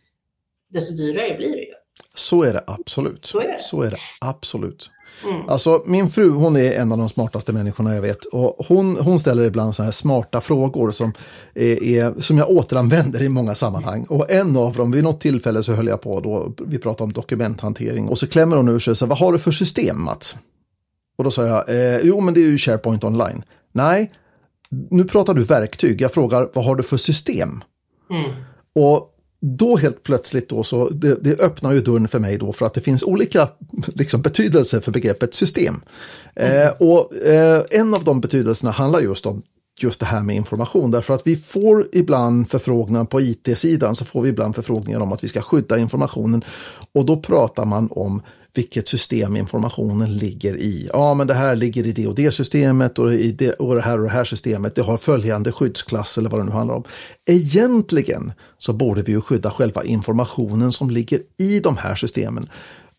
desto 0.72 0.92
dyrare 0.92 1.36
blir 1.36 1.50
det 1.50 1.62
ju. 1.62 1.74
Så 2.14 2.42
är 2.42 2.52
det 2.52 2.64
absolut. 2.66 3.26
Så 3.26 3.40
är 3.40 3.48
det, 3.48 3.60
Så 3.60 3.82
är 3.82 3.90
det 3.90 3.96
absolut. 4.20 4.90
Mm. 5.24 5.48
Alltså 5.48 5.82
min 5.86 6.10
fru 6.10 6.30
hon 6.30 6.56
är 6.56 6.72
en 6.72 6.92
av 6.92 6.98
de 6.98 7.08
smartaste 7.08 7.52
människorna 7.52 7.94
jag 7.94 8.02
vet 8.02 8.24
och 8.24 8.66
hon, 8.68 8.96
hon 8.96 9.18
ställer 9.18 9.44
ibland 9.44 9.74
så 9.74 9.82
här 9.82 9.90
smarta 9.90 10.40
frågor 10.40 10.90
som, 10.90 11.12
är, 11.54 11.82
är, 11.82 12.20
som 12.20 12.38
jag 12.38 12.50
återanvänder 12.50 13.22
i 13.22 13.28
många 13.28 13.54
sammanhang. 13.54 14.04
Och 14.08 14.30
en 14.30 14.56
av 14.56 14.74
dem, 14.74 14.90
vid 14.90 15.04
något 15.04 15.20
tillfälle 15.20 15.62
så 15.62 15.72
höll 15.72 15.86
jag 15.86 16.00
på 16.00 16.20
då, 16.20 16.52
vi 16.66 16.78
pratade 16.78 17.04
om 17.04 17.12
dokumenthantering 17.12 18.08
och 18.08 18.18
så 18.18 18.26
klämmer 18.26 18.56
hon 18.56 18.68
ur 18.68 18.78
sig 18.78 18.96
så 18.96 19.06
vad 19.06 19.18
har 19.18 19.32
du 19.32 19.38
för 19.38 19.50
system 19.50 20.02
Mats? 20.02 20.36
Och 21.18 21.24
då 21.24 21.30
sa 21.30 21.46
jag, 21.46 21.68
eh, 21.68 22.00
jo 22.02 22.20
men 22.20 22.34
det 22.34 22.40
är 22.40 22.48
ju 22.48 22.58
SharePoint 22.58 23.04
online. 23.04 23.42
Nej, 23.72 24.12
nu 24.90 25.04
pratar 25.04 25.34
du 25.34 25.44
verktyg, 25.44 26.00
jag 26.00 26.12
frågar 26.12 26.48
vad 26.54 26.64
har 26.64 26.76
du 26.76 26.82
för 26.82 26.96
system? 26.96 27.64
Mm. 28.10 28.42
Och 28.74 29.12
då 29.40 29.76
helt 29.76 30.02
plötsligt 30.02 30.48
då 30.48 30.62
så 30.62 30.88
det, 30.88 31.24
det, 31.24 31.40
öppnar 31.40 31.72
ju 31.72 31.80
dörren 31.80 32.08
för 32.08 32.18
mig 32.18 32.38
då 32.38 32.52
för 32.52 32.66
att 32.66 32.74
det 32.74 32.80
finns 32.80 33.02
olika 33.02 33.48
liksom, 33.86 34.22
betydelser 34.22 34.80
för 34.80 34.92
begreppet 34.92 35.34
system. 35.34 35.80
Mm. 36.34 36.66
Eh, 36.66 36.72
och 36.78 37.16
eh, 37.16 37.62
en 37.70 37.94
av 37.94 38.04
de 38.04 38.20
betydelserna 38.20 38.70
handlar 38.70 39.00
just 39.00 39.26
om 39.26 39.42
just 39.78 40.00
det 40.00 40.06
här 40.06 40.22
med 40.22 40.36
information 40.36 40.90
därför 40.90 41.14
att 41.14 41.26
vi 41.26 41.36
får 41.36 41.88
ibland 41.92 42.50
förfrågningar 42.50 43.04
på 43.04 43.20
IT-sidan 43.20 43.96
så 43.96 44.04
får 44.04 44.22
vi 44.22 44.28
ibland 44.28 44.54
förfrågningar 44.54 45.00
om 45.00 45.12
att 45.12 45.24
vi 45.24 45.28
ska 45.28 45.40
skydda 45.40 45.78
informationen 45.78 46.44
och 46.92 47.04
då 47.06 47.16
pratar 47.16 47.64
man 47.64 47.88
om 47.90 48.22
vilket 48.56 48.88
system 48.88 49.36
informationen 49.36 50.16
ligger 50.16 50.56
i. 50.56 50.90
Ja, 50.92 51.14
men 51.14 51.26
det 51.26 51.34
här 51.34 51.56
ligger 51.56 51.86
i 51.86 51.92
det 51.92 52.06
och 52.06 52.14
det 52.14 52.32
systemet 52.32 52.98
och, 52.98 53.12
i 53.12 53.32
det, 53.32 53.52
och 53.52 53.74
det 53.74 53.80
här 53.80 53.98
och 53.98 54.04
det 54.04 54.10
här 54.10 54.24
systemet. 54.24 54.74
Det 54.74 54.82
har 54.82 54.98
följande 54.98 55.52
skyddsklass 55.52 56.18
eller 56.18 56.30
vad 56.30 56.40
det 56.40 56.44
nu 56.44 56.50
handlar 56.50 56.74
om. 56.74 56.84
Egentligen 57.26 58.32
så 58.58 58.72
borde 58.72 59.02
vi 59.02 59.12
ju 59.12 59.20
skydda 59.20 59.50
själva 59.50 59.84
informationen 59.84 60.72
som 60.72 60.90
ligger 60.90 61.20
i 61.36 61.60
de 61.60 61.76
här 61.76 61.94
systemen. 61.94 62.48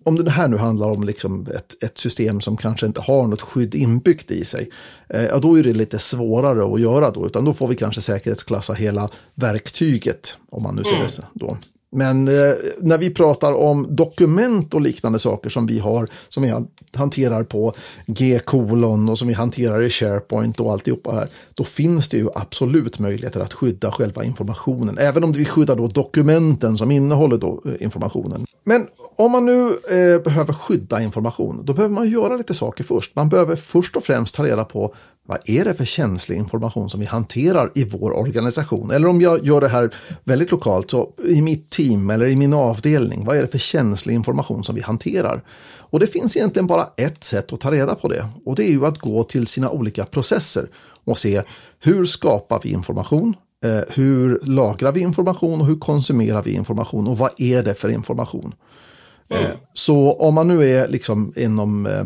Om 0.07 0.23
det 0.23 0.31
här 0.31 0.47
nu 0.47 0.57
handlar 0.57 0.89
om 0.89 1.03
liksom 1.03 1.47
ett, 1.55 1.83
ett 1.83 1.97
system 1.97 2.41
som 2.41 2.57
kanske 2.57 2.85
inte 2.85 3.01
har 3.01 3.27
något 3.27 3.41
skydd 3.41 3.75
inbyggt 3.75 4.31
i 4.31 4.45
sig, 4.45 4.69
eh, 5.09 5.25
ja, 5.25 5.39
då 5.39 5.59
är 5.59 5.63
det 5.63 5.73
lite 5.73 5.99
svårare 5.99 6.73
att 6.73 6.81
göra 6.81 7.11
då, 7.11 7.25
utan 7.25 7.45
då 7.45 7.53
får 7.53 7.67
vi 7.67 7.75
kanske 7.75 8.01
säkerhetsklassa 8.01 8.73
hela 8.73 9.09
verktyget, 9.35 10.37
om 10.49 10.63
man 10.63 10.75
nu 10.75 10.83
ser 10.83 10.95
mm. 10.95 11.07
det 11.07 11.23
då. 11.33 11.57
Men 11.97 12.27
eh, 12.27 12.33
när 12.79 12.97
vi 12.97 13.09
pratar 13.09 13.53
om 13.53 13.87
dokument 13.89 14.73
och 14.73 14.81
liknande 14.81 15.19
saker 15.19 15.49
som 15.49 15.65
vi 15.65 15.79
har, 15.79 16.09
som 16.29 16.43
vi 16.43 16.53
hanterar 16.93 17.43
på 17.43 17.73
G-kolon 18.05 19.09
och 19.09 19.19
som 19.19 19.27
vi 19.27 19.33
hanterar 19.33 19.81
i 19.81 19.89
SharePoint 19.89 20.59
och 20.59 20.71
alltihopa 20.71 21.11
här, 21.11 21.27
då 21.53 21.63
finns 21.63 22.09
det 22.09 22.17
ju 22.17 22.29
absolut 22.35 22.99
möjligheter 22.99 23.39
att 23.39 23.53
skydda 23.53 23.91
själva 23.91 24.23
informationen, 24.23 24.97
även 24.97 25.23
om 25.23 25.31
vi 25.31 25.45
skyddar 25.45 25.75
då 25.75 25.87
dokumenten 25.87 26.77
som 26.77 26.91
innehåller 26.91 27.37
då 27.37 27.61
eh, 27.65 27.83
informationen. 27.83 28.45
Men 28.63 28.87
om 29.15 29.31
man 29.31 29.45
nu 29.45 29.67
eh, 29.67 30.21
behöver 30.23 30.53
skydda 30.53 31.01
information, 31.01 31.61
då 31.63 31.73
behöver 31.73 31.95
man 31.95 32.09
göra 32.09 32.37
lite 32.37 32.53
saker 32.53 32.83
först. 32.83 33.15
Man 33.15 33.29
behöver 33.29 33.55
först 33.55 33.95
och 33.95 34.03
främst 34.03 34.35
ta 34.35 34.45
reda 34.45 34.65
på 34.65 34.95
vad 35.27 35.37
är 35.45 35.65
det 35.65 35.73
för 35.73 35.85
känslig 35.85 36.37
information 36.37 36.89
som 36.89 36.99
vi 36.99 37.05
hanterar 37.05 37.71
i 37.75 37.83
vår 37.83 38.17
organisation? 38.17 38.91
Eller 38.91 39.07
om 39.07 39.21
jag 39.21 39.45
gör 39.45 39.61
det 39.61 39.67
här 39.67 39.95
väldigt 40.23 40.51
lokalt, 40.51 40.91
så 40.91 41.13
i 41.25 41.41
mitt 41.41 41.69
team 41.69 42.09
eller 42.09 42.27
i 42.27 42.35
min 42.35 42.53
avdelning, 42.53 43.25
vad 43.25 43.37
är 43.37 43.41
det 43.41 43.47
för 43.47 43.57
känslig 43.57 44.13
information 44.13 44.63
som 44.63 44.75
vi 44.75 44.81
hanterar? 44.81 45.43
Och 45.89 45.99
det 45.99 46.07
finns 46.07 46.37
egentligen 46.37 46.67
bara 46.67 46.87
ett 46.97 47.23
sätt 47.23 47.53
att 47.53 47.59
ta 47.59 47.71
reda 47.71 47.95
på 47.95 48.07
det 48.07 48.27
och 48.45 48.55
det 48.55 48.63
är 48.63 48.71
ju 48.71 48.85
att 48.85 48.99
gå 48.99 49.23
till 49.23 49.47
sina 49.47 49.69
olika 49.69 50.05
processer 50.05 50.69
och 51.05 51.17
se 51.17 51.41
hur 51.79 52.05
skapar 52.05 52.59
vi 52.63 52.69
information? 52.69 53.35
Eh, 53.65 53.95
hur 53.95 54.39
lagrar 54.43 54.91
vi 54.91 54.99
information 54.99 55.61
och 55.61 55.67
hur 55.67 55.79
konsumerar 55.79 56.43
vi 56.43 56.51
information 56.51 57.07
och 57.07 57.17
vad 57.17 57.31
är 57.37 57.63
det 57.63 57.73
för 57.73 57.89
information? 57.89 58.53
Mm. 59.29 59.57
Så 59.73 60.11
om 60.11 60.33
man 60.33 60.47
nu 60.47 60.65
är 60.65 60.87
liksom 60.87 61.33
inom, 61.35 61.85
eh, 61.85 62.05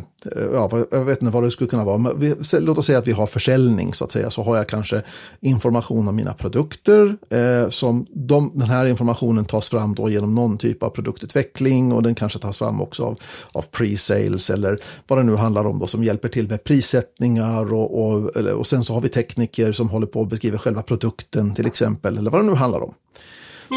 ja, 0.54 0.70
jag 0.92 1.06
vet 1.06 1.22
inte 1.22 1.34
vad 1.34 1.44
det 1.44 1.52
skulle 1.52 1.70
kunna 1.70 1.86
vara, 1.86 1.98
men 1.98 2.36
låt 2.60 2.78
oss 2.78 2.86
säga 2.86 3.00
att 3.00 3.08
vi 3.08 3.12
har 3.12 3.28
försäljning 3.28 3.94
så 3.94 4.04
att 4.04 4.12
säga, 4.12 4.30
så 4.30 4.44
har 4.44 4.58
jag 4.58 4.68
kanske 4.68 5.02
information 5.42 6.08
om 6.08 6.16
mina 6.16 6.34
produkter. 6.34 7.18
Eh, 7.30 7.70
som 7.70 8.06
de, 8.14 8.52
den 8.56 8.70
här 8.70 8.86
informationen 8.86 9.46
tas 9.46 9.70
fram 9.70 9.96
då 9.96 10.10
genom 10.10 10.36
någon 10.36 10.58
typ 10.58 10.84
av 10.84 10.90
produktutveckling 10.90 11.92
och 11.92 12.04
den 12.04 12.16
kanske 12.16 12.40
tas 12.40 12.58
fram 12.58 12.82
också 12.82 13.04
av, 13.04 13.20
av 13.52 13.66
pre-sales 13.72 14.54
eller 14.54 14.84
vad 15.08 15.20
det 15.20 15.24
nu 15.24 15.36
handlar 15.36 15.66
om 15.66 15.80
då 15.80 15.88
som 15.88 16.04
hjälper 16.04 16.30
till 16.30 16.48
med 16.48 16.64
prissättningar 16.64 17.74
och, 17.74 18.02
och, 18.02 18.36
och 18.36 18.68
sen 18.68 18.84
så 18.84 18.94
har 18.94 19.02
vi 19.02 19.10
tekniker 19.10 19.72
som 19.72 19.90
håller 19.90 20.08
på 20.08 20.22
att 20.22 20.30
beskriva 20.30 20.58
själva 20.58 20.82
produkten 20.82 21.54
till 21.54 21.66
exempel 21.66 22.18
eller 22.18 22.32
vad 22.32 22.42
det 22.42 22.46
nu 22.46 22.56
handlar 22.56 22.82
om. 22.84 22.94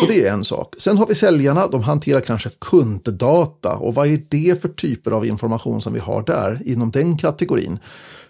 Så 0.01 0.07
det 0.07 0.27
är 0.27 0.33
en 0.33 0.45
sak. 0.45 0.75
Sen 0.79 0.99
har 0.99 1.07
vi 1.07 1.15
säljarna, 1.15 1.67
de 1.67 1.83
hanterar 1.83 2.21
kanske 2.21 2.51
kunddata 2.61 3.77
och 3.77 3.95
vad 3.95 4.07
är 4.07 4.23
det 4.29 4.63
för 4.63 4.69
typer 4.69 5.11
av 5.11 5.27
information 5.27 5.81
som 5.81 5.93
vi 5.93 6.01
har 6.01 6.23
där 6.23 6.63
inom 6.65 6.91
den 6.91 7.19
kategorin? 7.19 7.79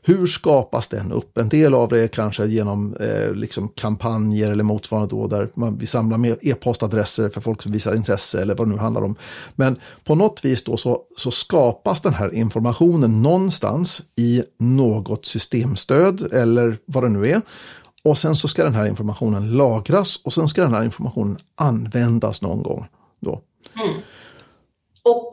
Hur 0.06 0.26
skapas 0.26 0.88
den 0.88 1.12
upp? 1.12 1.38
En 1.38 1.48
del 1.48 1.74
av 1.74 1.88
det 1.88 2.00
är 2.00 2.08
kanske 2.08 2.46
genom 2.46 2.96
eh, 2.96 3.34
liksom 3.34 3.68
kampanjer 3.68 4.50
eller 4.50 4.64
motsvarande 4.64 5.10
då 5.10 5.26
där 5.26 5.50
man, 5.54 5.78
vi 5.78 5.86
samlar 5.86 6.18
med 6.18 6.38
e-postadresser 6.42 7.28
för 7.28 7.40
folk 7.40 7.62
som 7.62 7.72
visar 7.72 7.94
intresse 7.94 8.42
eller 8.42 8.54
vad 8.54 8.68
det 8.68 8.72
nu 8.72 8.78
handlar 8.78 9.04
om. 9.04 9.16
Men 9.54 9.76
på 10.04 10.14
något 10.14 10.44
vis 10.44 10.64
då 10.64 10.76
så, 10.76 11.00
så 11.16 11.30
skapas 11.30 12.00
den 12.00 12.14
här 12.14 12.34
informationen 12.34 13.22
någonstans 13.22 14.02
i 14.16 14.42
något 14.58 15.26
systemstöd 15.26 16.32
eller 16.32 16.78
vad 16.86 17.04
det 17.04 17.08
nu 17.08 17.30
är. 17.30 17.40
Och 18.04 18.18
sen 18.18 18.36
så 18.36 18.48
ska 18.48 18.64
den 18.64 18.74
här 18.74 18.86
informationen 18.86 19.56
lagras 19.56 20.20
och 20.24 20.32
sen 20.32 20.48
ska 20.48 20.62
den 20.62 20.74
här 20.74 20.84
informationen 20.84 21.36
användas 21.54 22.42
någon 22.42 22.62
gång. 22.62 22.86
Då. 23.20 23.40
Mm. 23.74 24.00
Och 25.02 25.30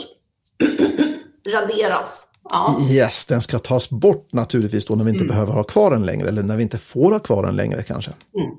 raderas. 1.53 2.27
Ja. 2.49 2.77
Yes, 2.91 3.25
den 3.25 3.41
ska 3.41 3.59
tas 3.59 3.89
bort 3.89 4.33
naturligtvis 4.33 4.85
då 4.85 4.95
när 4.95 5.03
vi 5.03 5.09
inte 5.09 5.23
mm. 5.23 5.27
behöver 5.27 5.53
ha 5.53 5.63
kvar 5.63 5.91
den 5.91 6.05
längre 6.05 6.27
eller 6.27 6.43
när 6.43 6.57
vi 6.57 6.63
inte 6.63 6.77
får 6.77 7.11
ha 7.11 7.19
kvar 7.19 7.43
den 7.43 7.55
längre 7.55 7.83
kanske. 7.83 8.11
Mm. 8.11 8.57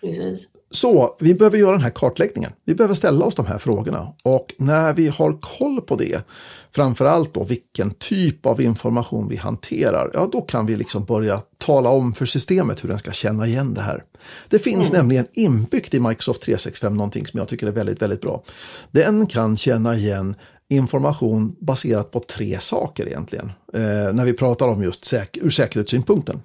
Precis. 0.00 0.48
Så 0.76 1.16
vi 1.18 1.34
behöver 1.34 1.58
göra 1.58 1.72
den 1.72 1.80
här 1.80 1.90
kartläggningen. 1.90 2.52
Vi 2.64 2.74
behöver 2.74 2.94
ställa 2.94 3.24
oss 3.24 3.34
de 3.34 3.46
här 3.46 3.58
frågorna 3.58 4.12
och 4.24 4.54
när 4.58 4.92
vi 4.92 5.08
har 5.08 5.38
koll 5.40 5.80
på 5.80 5.96
det, 5.96 6.26
framförallt 6.74 7.34
då 7.34 7.44
vilken 7.44 7.90
typ 7.90 8.46
av 8.46 8.60
information 8.60 9.28
vi 9.28 9.36
hanterar, 9.36 10.10
ja 10.14 10.28
då 10.32 10.40
kan 10.40 10.66
vi 10.66 10.76
liksom 10.76 11.04
börja 11.04 11.42
tala 11.58 11.90
om 11.90 12.14
för 12.14 12.26
systemet 12.26 12.84
hur 12.84 12.88
den 12.88 12.98
ska 12.98 13.12
känna 13.12 13.46
igen 13.46 13.74
det 13.74 13.80
här. 13.80 14.04
Det 14.48 14.58
finns 14.58 14.90
mm. 14.90 14.98
nämligen 15.00 15.26
inbyggt 15.32 15.94
i 15.94 16.00
Microsoft 16.00 16.42
365 16.42 16.96
någonting 16.96 17.26
som 17.26 17.38
jag 17.38 17.48
tycker 17.48 17.66
är 17.66 17.72
väldigt, 17.72 18.02
väldigt 18.02 18.20
bra. 18.20 18.42
Den 18.90 19.26
kan 19.26 19.56
känna 19.56 19.94
igen 19.94 20.34
information 20.68 21.56
baserat 21.60 22.10
på 22.10 22.20
tre 22.20 22.60
saker 22.60 23.06
egentligen, 23.06 23.52
eh, 23.74 24.14
när 24.14 24.24
vi 24.24 24.32
pratar 24.32 24.68
om 24.68 24.82
just 24.82 25.04
säk 25.04 25.38
ur 25.42 25.50
säkerhetssynpunkten. 25.50 26.40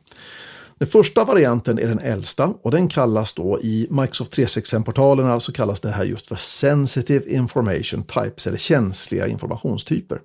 Den 0.81 0.89
första 0.89 1.23
varianten 1.25 1.79
är 1.79 1.87
den 1.87 1.99
äldsta 1.99 2.53
och 2.61 2.71
den 2.71 2.87
kallas 2.87 3.33
då 3.33 3.59
i 3.61 3.87
Microsoft 3.89 4.37
365-portalerna 4.37 5.39
så 5.39 5.51
kallas 5.51 5.79
det 5.79 5.89
här 5.89 6.03
just 6.03 6.27
för 6.27 6.35
Sensitive 6.35 7.29
Information 7.29 8.03
Types 8.03 8.47
eller 8.47 8.57
känsliga 8.57 9.27
informationstyper. 9.27 10.19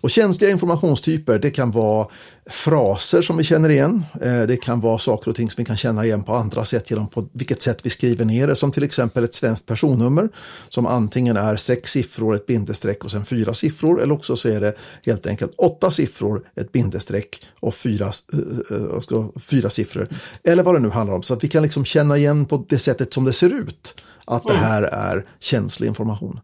Och 0.00 0.10
känsliga 0.10 0.50
informationstyper, 0.50 1.38
det 1.38 1.50
kan 1.50 1.70
vara 1.70 2.06
fraser 2.50 3.22
som 3.22 3.36
vi 3.36 3.44
känner 3.44 3.68
igen. 3.68 4.04
Eh, 4.22 4.42
det 4.42 4.56
kan 4.56 4.80
vara 4.80 4.98
saker 4.98 5.30
och 5.30 5.36
ting 5.36 5.50
som 5.50 5.62
vi 5.62 5.64
kan 5.64 5.76
känna 5.76 6.04
igen 6.04 6.22
på 6.22 6.34
andra 6.34 6.64
sätt 6.64 6.90
genom 6.90 7.08
på 7.08 7.28
vilket 7.32 7.62
sätt 7.62 7.80
vi 7.82 7.90
skriver 7.90 8.24
ner 8.24 8.46
det, 8.46 8.56
som 8.56 8.72
till 8.72 8.82
exempel 8.82 9.24
ett 9.24 9.34
svenskt 9.34 9.66
personnummer 9.66 10.28
som 10.68 10.86
antingen 10.86 11.36
är 11.36 11.56
sex 11.56 11.92
siffror, 11.92 12.34
ett 12.34 12.46
bindestreck 12.46 13.04
och 13.04 13.10
sen 13.10 13.24
fyra 13.24 13.54
siffror, 13.54 14.02
eller 14.02 14.14
också 14.14 14.36
så 14.36 14.48
är 14.48 14.60
det 14.60 14.74
helt 15.06 15.26
enkelt 15.26 15.54
åtta 15.58 15.90
siffror, 15.90 16.48
ett 16.56 16.72
bindestreck 16.72 17.42
och 17.60 17.74
fyra, 17.74 18.06
äh, 18.06 19.26
fyra 19.40 19.70
siffror. 19.70 20.08
Eller 20.44 20.62
vad 20.62 20.74
det 20.74 20.80
nu 20.80 20.88
handlar 20.88 21.16
om, 21.16 21.22
så 21.22 21.34
att 21.34 21.44
vi 21.44 21.48
kan 21.48 21.62
liksom 21.62 21.84
känna 21.84 22.16
igen 22.16 22.46
på 22.46 22.64
det 22.68 22.78
sättet 22.78 23.14
som 23.14 23.24
det 23.24 23.32
ser 23.32 23.60
ut 23.60 23.94
att 24.28 24.44
det 24.44 24.56
här 24.56 24.82
är 24.82 25.26
känslig 25.40 25.88
information. 25.88 26.40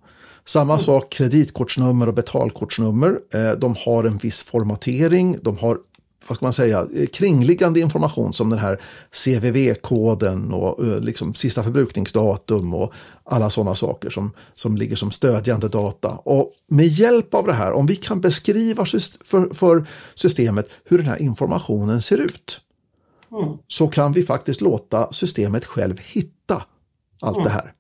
Samma 0.46 0.78
sak 0.78 1.12
kreditkortsnummer 1.12 2.08
och 2.08 2.14
betalkortsnummer. 2.14 3.18
Eh, 3.34 3.52
de 3.58 3.74
har 3.78 4.04
en 4.04 4.16
viss 4.16 4.42
formatering, 4.42 5.38
de 5.42 5.58
har 5.58 5.78
vad 6.28 6.36
ska 6.36 6.46
man 6.46 6.52
säga, 6.52 6.86
eh, 6.94 7.06
kringliggande 7.06 7.80
information 7.80 8.32
som 8.32 8.50
den 8.50 8.58
här 8.58 8.80
CVV-koden 9.12 10.52
och 10.52 10.86
eh, 10.86 11.00
liksom 11.00 11.34
sista 11.34 11.62
förbrukningsdatum 11.62 12.74
och 12.74 12.92
alla 13.24 13.50
sådana 13.50 13.74
saker 13.74 14.10
som, 14.10 14.32
som 14.54 14.76
ligger 14.76 14.96
som 14.96 15.10
stödjande 15.10 15.68
data. 15.68 16.08
Och 16.08 16.52
med 16.66 16.86
hjälp 16.86 17.34
av 17.34 17.46
det 17.46 17.52
här, 17.52 17.72
om 17.72 17.86
vi 17.86 17.96
kan 17.96 18.20
beskriva 18.20 18.86
för, 19.24 19.54
för 19.54 19.86
systemet 20.14 20.68
hur 20.84 20.98
den 20.98 21.06
här 21.06 21.22
informationen 21.22 22.02
ser 22.02 22.18
ut, 22.18 22.60
mm. 23.32 23.58
så 23.68 23.88
kan 23.88 24.12
vi 24.12 24.22
faktiskt 24.22 24.60
låta 24.60 25.12
systemet 25.12 25.64
själv 25.64 25.96
hitta 25.98 26.62
allt 27.22 27.36
mm. 27.36 27.44
det 27.44 27.50
här. 27.50 27.73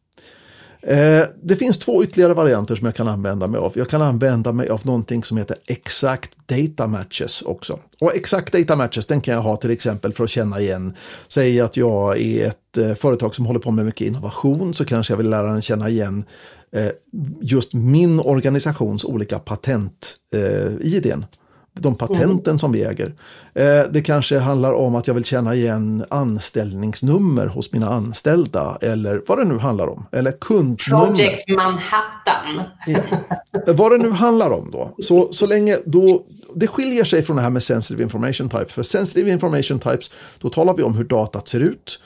Eh, 0.86 1.22
det 1.42 1.56
finns 1.56 1.78
två 1.78 2.04
ytterligare 2.04 2.34
varianter 2.34 2.74
som 2.74 2.86
jag 2.86 2.94
kan 2.94 3.08
använda 3.08 3.46
mig 3.46 3.60
av. 3.60 3.72
Jag 3.74 3.88
kan 3.88 4.02
använda 4.02 4.52
mig 4.52 4.68
av 4.68 4.86
någonting 4.86 5.24
som 5.24 5.36
heter 5.36 5.56
Exact 5.66 6.30
Data 6.46 6.86
Matches 6.86 7.42
också. 7.42 7.78
Och 8.00 8.14
Exact 8.16 8.52
Data 8.52 8.76
Matches 8.76 9.06
den 9.06 9.20
kan 9.20 9.34
jag 9.34 9.42
ha 9.42 9.56
till 9.56 9.70
exempel 9.70 10.12
för 10.12 10.24
att 10.24 10.30
känna 10.30 10.60
igen. 10.60 10.96
Säg 11.28 11.60
att 11.60 11.76
jag 11.76 12.20
är 12.20 12.46
ett 12.46 12.76
eh, 12.78 12.94
företag 12.94 13.34
som 13.34 13.46
håller 13.46 13.60
på 13.60 13.70
med 13.70 13.84
mycket 13.84 14.06
innovation 14.06 14.74
så 14.74 14.84
kanske 14.84 15.12
jag 15.12 15.18
vill 15.18 15.30
lära 15.30 15.52
den 15.52 15.62
känna 15.62 15.88
igen 15.88 16.24
eh, 16.72 16.90
just 17.40 17.74
min 17.74 18.20
organisations 18.20 19.04
olika 19.04 19.38
patent-idén. 19.38 21.22
Eh, 21.22 21.28
de 21.80 21.94
patenten 21.94 22.40
mm. 22.46 22.58
som 22.58 22.72
vi 22.72 22.84
äger. 22.84 23.14
Eh, 23.54 23.82
det 23.90 24.02
kanske 24.02 24.38
handlar 24.38 24.72
om 24.72 24.94
att 24.94 25.06
jag 25.06 25.14
vill 25.14 25.24
känna 25.24 25.54
igen 25.54 26.04
anställningsnummer 26.08 27.46
hos 27.46 27.72
mina 27.72 27.88
anställda 27.88 28.78
eller 28.80 29.22
vad 29.26 29.38
det 29.38 29.44
nu 29.44 29.58
handlar 29.58 29.86
om. 29.86 30.06
Eller 30.12 30.32
kundnummer. 30.32 31.06
Project 31.06 31.48
Manhattan. 31.48 32.62
ja. 32.86 33.00
Vad 33.66 33.92
det 33.92 33.98
nu 33.98 34.10
handlar 34.10 34.50
om 34.50 34.70
då. 34.70 34.94
Så, 34.98 35.32
så 35.32 35.46
länge 35.46 35.78
då, 35.86 36.26
det 36.54 36.66
skiljer 36.66 37.04
sig 37.04 37.22
från 37.22 37.36
det 37.36 37.42
här 37.42 37.50
med 37.50 37.62
sensitive 37.62 38.02
information 38.02 38.48
types. 38.48 38.72
För 38.72 38.82
sensitive 38.82 39.30
information 39.30 39.78
types, 39.78 40.10
då 40.38 40.50
talar 40.50 40.74
vi 40.74 40.82
om 40.82 40.94
hur 40.94 41.04
datat 41.04 41.48
ser 41.48 41.60
ut. 41.60 42.00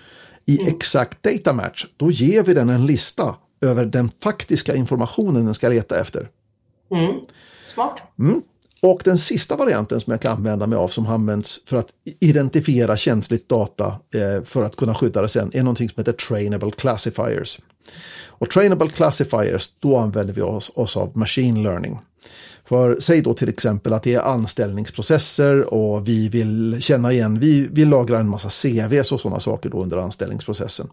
I 0.46 0.60
mm. 0.60 0.74
exakt 0.74 1.22
data 1.22 1.52
match, 1.52 1.86
då 1.96 2.10
ger 2.10 2.42
vi 2.42 2.54
den 2.54 2.70
en 2.70 2.86
lista 2.86 3.34
över 3.60 3.86
den 3.86 4.10
faktiska 4.22 4.74
informationen 4.74 5.44
den 5.44 5.54
ska 5.54 5.68
leta 5.68 6.00
efter. 6.00 6.28
Mm. 6.90 7.20
Smart. 7.74 7.98
Mm. 8.18 8.42
Och 8.82 9.00
den 9.04 9.18
sista 9.18 9.56
varianten 9.56 10.00
som 10.00 10.10
jag 10.10 10.20
kan 10.20 10.32
använda 10.32 10.66
mig 10.66 10.76
av 10.78 10.88
som 10.88 11.06
används 11.06 11.60
för 11.66 11.76
att 11.76 11.88
identifiera 12.20 12.96
känsligt 12.96 13.48
data 13.48 13.86
eh, 13.86 14.44
för 14.44 14.64
att 14.64 14.76
kunna 14.76 14.94
skydda 14.94 15.22
det 15.22 15.28
sen 15.28 15.50
är 15.54 15.62
någonting 15.62 15.88
som 15.88 16.00
heter 16.00 16.12
trainable 16.12 16.70
classifiers. 16.70 17.58
Och 18.26 18.50
trainable 18.50 18.88
classifiers, 18.88 19.70
då 19.78 19.96
använder 19.96 20.34
vi 20.34 20.40
oss, 20.40 20.70
oss 20.74 20.96
av 20.96 21.16
machine 21.16 21.62
learning. 21.62 21.98
För 22.64 23.00
säg 23.00 23.22
då 23.22 23.34
till 23.34 23.48
exempel 23.48 23.92
att 23.92 24.02
det 24.02 24.14
är 24.14 24.20
anställningsprocesser 24.20 25.74
och 25.74 26.08
vi 26.08 26.28
vill 26.28 26.76
känna 26.80 27.12
igen, 27.12 27.40
vi 27.40 27.68
vill 27.70 27.88
lagra 27.88 28.18
en 28.18 28.28
massa 28.28 28.48
CVs 28.48 29.12
och 29.12 29.20
sådana 29.20 29.40
saker 29.40 29.70
då 29.70 29.82
under 29.82 29.96
anställningsprocessen. 29.96 30.88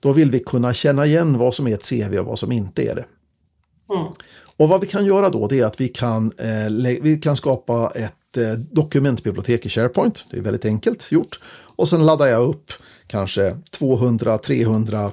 Då 0.00 0.12
vill 0.12 0.30
vi 0.30 0.40
kunna 0.40 0.74
känna 0.74 1.06
igen 1.06 1.38
vad 1.38 1.54
som 1.54 1.66
är 1.66 1.74
ett 1.74 1.88
CV 1.88 2.18
och 2.18 2.26
vad 2.26 2.38
som 2.38 2.52
inte 2.52 2.82
är 2.82 2.94
det. 2.94 3.04
Mm. 3.94 4.12
Och 4.62 4.68
vad 4.68 4.80
vi 4.80 4.86
kan 4.86 5.06
göra 5.06 5.30
då 5.30 5.46
det 5.46 5.60
är 5.60 5.64
att 5.64 5.80
vi 5.80 5.88
kan, 5.88 6.32
eh, 6.38 7.00
vi 7.02 7.18
kan 7.22 7.36
skapa 7.36 7.92
ett 7.94 8.36
eh, 8.36 8.52
dokumentbibliotek 8.52 9.66
i 9.66 9.68
SharePoint. 9.68 10.24
Det 10.30 10.36
är 10.36 10.40
väldigt 10.40 10.64
enkelt 10.64 11.12
gjort. 11.12 11.40
Och 11.76 11.88
sen 11.88 12.06
laddar 12.06 12.26
jag 12.26 12.48
upp 12.48 12.72
kanske 13.06 13.56
200-300 13.78 15.04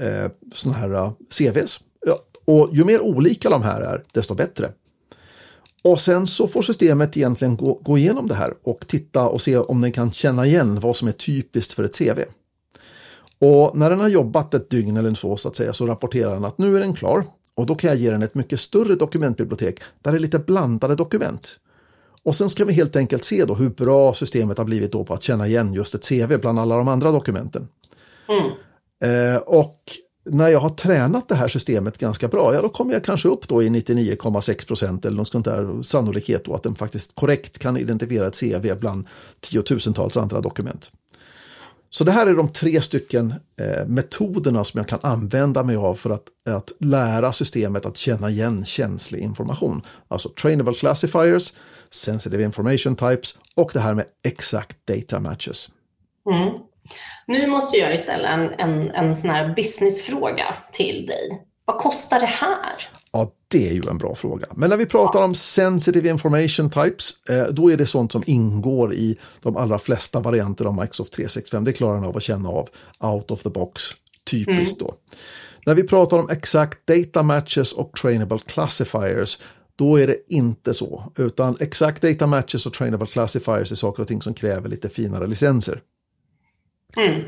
eh, 0.00 0.30
sådana 0.54 0.78
här 0.78 0.94
eh, 0.94 1.12
CVs. 1.30 1.80
Ja, 2.06 2.18
och 2.44 2.70
ju 2.72 2.84
mer 2.84 3.00
olika 3.00 3.50
de 3.50 3.62
här 3.62 3.80
är, 3.80 4.02
desto 4.12 4.34
bättre. 4.34 4.70
Och 5.84 6.00
sen 6.00 6.26
så 6.26 6.48
får 6.48 6.62
systemet 6.62 7.16
egentligen 7.16 7.56
gå, 7.56 7.74
gå 7.82 7.98
igenom 7.98 8.28
det 8.28 8.34
här 8.34 8.54
och 8.62 8.84
titta 8.88 9.28
och 9.28 9.40
se 9.40 9.56
om 9.56 9.80
den 9.80 9.92
kan 9.92 10.12
känna 10.12 10.46
igen 10.46 10.80
vad 10.80 10.96
som 10.96 11.08
är 11.08 11.12
typiskt 11.12 11.72
för 11.72 11.84
ett 11.84 11.98
CV. 11.98 12.20
Och 13.40 13.76
när 13.76 13.90
den 13.90 14.00
har 14.00 14.08
jobbat 14.08 14.54
ett 14.54 14.70
dygn 14.70 14.96
eller 14.96 15.14
så, 15.14 15.36
så 15.36 15.48
att 15.48 15.56
säga, 15.56 15.72
så 15.72 15.86
rapporterar 15.86 16.34
den 16.34 16.44
att 16.44 16.58
nu 16.58 16.76
är 16.76 16.80
den 16.80 16.94
klar. 16.94 17.24
Och 17.58 17.66
då 17.66 17.74
kan 17.74 17.90
jag 17.90 17.98
ge 17.98 18.10
den 18.10 18.22
ett 18.22 18.34
mycket 18.34 18.60
större 18.60 18.94
dokumentbibliotek 18.94 19.80
där 20.02 20.12
det 20.12 20.18
är 20.18 20.20
lite 20.20 20.38
blandade 20.38 20.94
dokument. 20.94 21.58
Och 22.22 22.36
sen 22.36 22.48
ska 22.48 22.64
vi 22.64 22.72
helt 22.72 22.96
enkelt 22.96 23.24
se 23.24 23.44
då 23.44 23.54
hur 23.54 23.70
bra 23.70 24.14
systemet 24.14 24.58
har 24.58 24.64
blivit 24.64 24.92
då 24.92 25.04
på 25.04 25.14
att 25.14 25.22
känna 25.22 25.46
igen 25.46 25.74
just 25.74 25.94
ett 25.94 26.08
CV 26.08 26.36
bland 26.40 26.60
alla 26.60 26.76
de 26.76 26.88
andra 26.88 27.10
dokumenten. 27.10 27.68
Mm. 28.28 28.50
Eh, 29.04 29.40
och 29.40 29.82
när 30.24 30.48
jag 30.48 30.60
har 30.60 30.70
tränat 30.70 31.28
det 31.28 31.34
här 31.34 31.48
systemet 31.48 31.98
ganska 31.98 32.28
bra, 32.28 32.54
ja 32.54 32.62
då 32.62 32.68
kommer 32.68 32.92
jag 32.92 33.04
kanske 33.04 33.28
upp 33.28 33.48
då 33.48 33.62
i 33.62 33.68
99,6 33.68 34.66
procent 34.66 35.04
eller 35.04 35.16
något 35.16 35.28
sånt 35.28 35.44
där 35.44 35.82
sannolikhet 35.82 36.44
då 36.44 36.54
att 36.54 36.62
den 36.62 36.74
faktiskt 36.74 37.14
korrekt 37.14 37.58
kan 37.58 37.76
identifiera 37.76 38.26
ett 38.26 38.40
CV 38.40 38.74
bland 38.80 39.06
tiotusentals 39.40 40.16
andra 40.16 40.40
dokument. 40.40 40.90
Så 41.90 42.04
det 42.04 42.12
här 42.12 42.26
är 42.26 42.34
de 42.34 42.48
tre 42.48 42.82
stycken 42.82 43.34
eh, 43.60 43.86
metoderna 43.86 44.64
som 44.64 44.78
jag 44.78 44.88
kan 44.88 44.98
använda 45.02 45.64
mig 45.64 45.76
av 45.76 45.94
för 45.94 46.10
att, 46.10 46.24
att 46.48 46.72
lära 46.80 47.32
systemet 47.32 47.86
att 47.86 47.96
känna 47.96 48.30
igen 48.30 48.64
känslig 48.64 49.20
information. 49.20 49.82
Alltså 50.08 50.28
trainable 50.28 50.74
classifiers, 50.74 51.52
sensitive 51.90 52.42
information 52.42 52.96
types 52.96 53.38
och 53.54 53.70
det 53.72 53.80
här 53.80 53.94
med 53.94 54.04
exact 54.28 54.76
data 54.86 55.20
matches. 55.20 55.68
Mm. 56.30 56.54
Nu 57.26 57.46
måste 57.46 57.76
jag 57.76 57.92
ju 57.92 57.98
ställa 57.98 58.28
en, 58.28 58.50
en, 58.58 58.90
en 58.90 59.14
sån 59.14 59.30
här 59.30 59.54
businessfråga 59.54 60.54
till 60.72 61.06
dig. 61.06 61.47
Vad 61.68 61.78
kostar 61.78 62.20
det 62.20 62.26
här? 62.26 62.90
Ja, 63.12 63.30
det 63.48 63.68
är 63.68 63.72
ju 63.72 63.82
en 63.90 63.98
bra 63.98 64.14
fråga. 64.14 64.46
Men 64.54 64.70
när 64.70 64.76
vi 64.76 64.86
pratar 64.86 65.24
om 65.24 65.34
sensitive 65.34 66.08
information 66.08 66.70
types, 66.70 67.28
eh, 67.28 67.46
då 67.50 67.72
är 67.72 67.76
det 67.76 67.86
sånt 67.86 68.12
som 68.12 68.22
ingår 68.26 68.94
i 68.94 69.18
de 69.42 69.56
allra 69.56 69.78
flesta 69.78 70.20
varianter 70.20 70.64
av 70.64 70.74
Microsoft 70.74 71.12
365. 71.12 71.64
Det 71.64 71.72
klarar 71.72 71.94
den 71.94 72.04
av 72.04 72.16
att 72.16 72.22
känna 72.22 72.48
av 72.48 72.68
out 73.00 73.30
of 73.30 73.42
the 73.42 73.50
box, 73.50 73.82
typiskt 74.30 74.80
mm. 74.80 74.90
då. 74.90 74.94
När 75.66 75.74
vi 75.74 75.82
pratar 75.82 76.18
om 76.18 76.30
exact 76.30 76.86
data 76.86 77.22
matches 77.22 77.72
och 77.72 77.92
trainable 77.92 78.38
classifiers, 78.38 79.38
då 79.76 79.96
är 79.96 80.06
det 80.06 80.16
inte 80.28 80.74
så, 80.74 81.12
utan 81.16 81.56
exact 81.60 82.02
data 82.02 82.26
matches 82.26 82.66
och 82.66 82.72
trainable 82.72 83.06
classifiers 83.06 83.72
är 83.72 83.76
saker 83.76 84.02
och 84.02 84.08
ting 84.08 84.22
som 84.22 84.34
kräver 84.34 84.68
lite 84.68 84.88
finare 84.88 85.26
licenser. 85.26 85.82
Mm. 86.96 87.22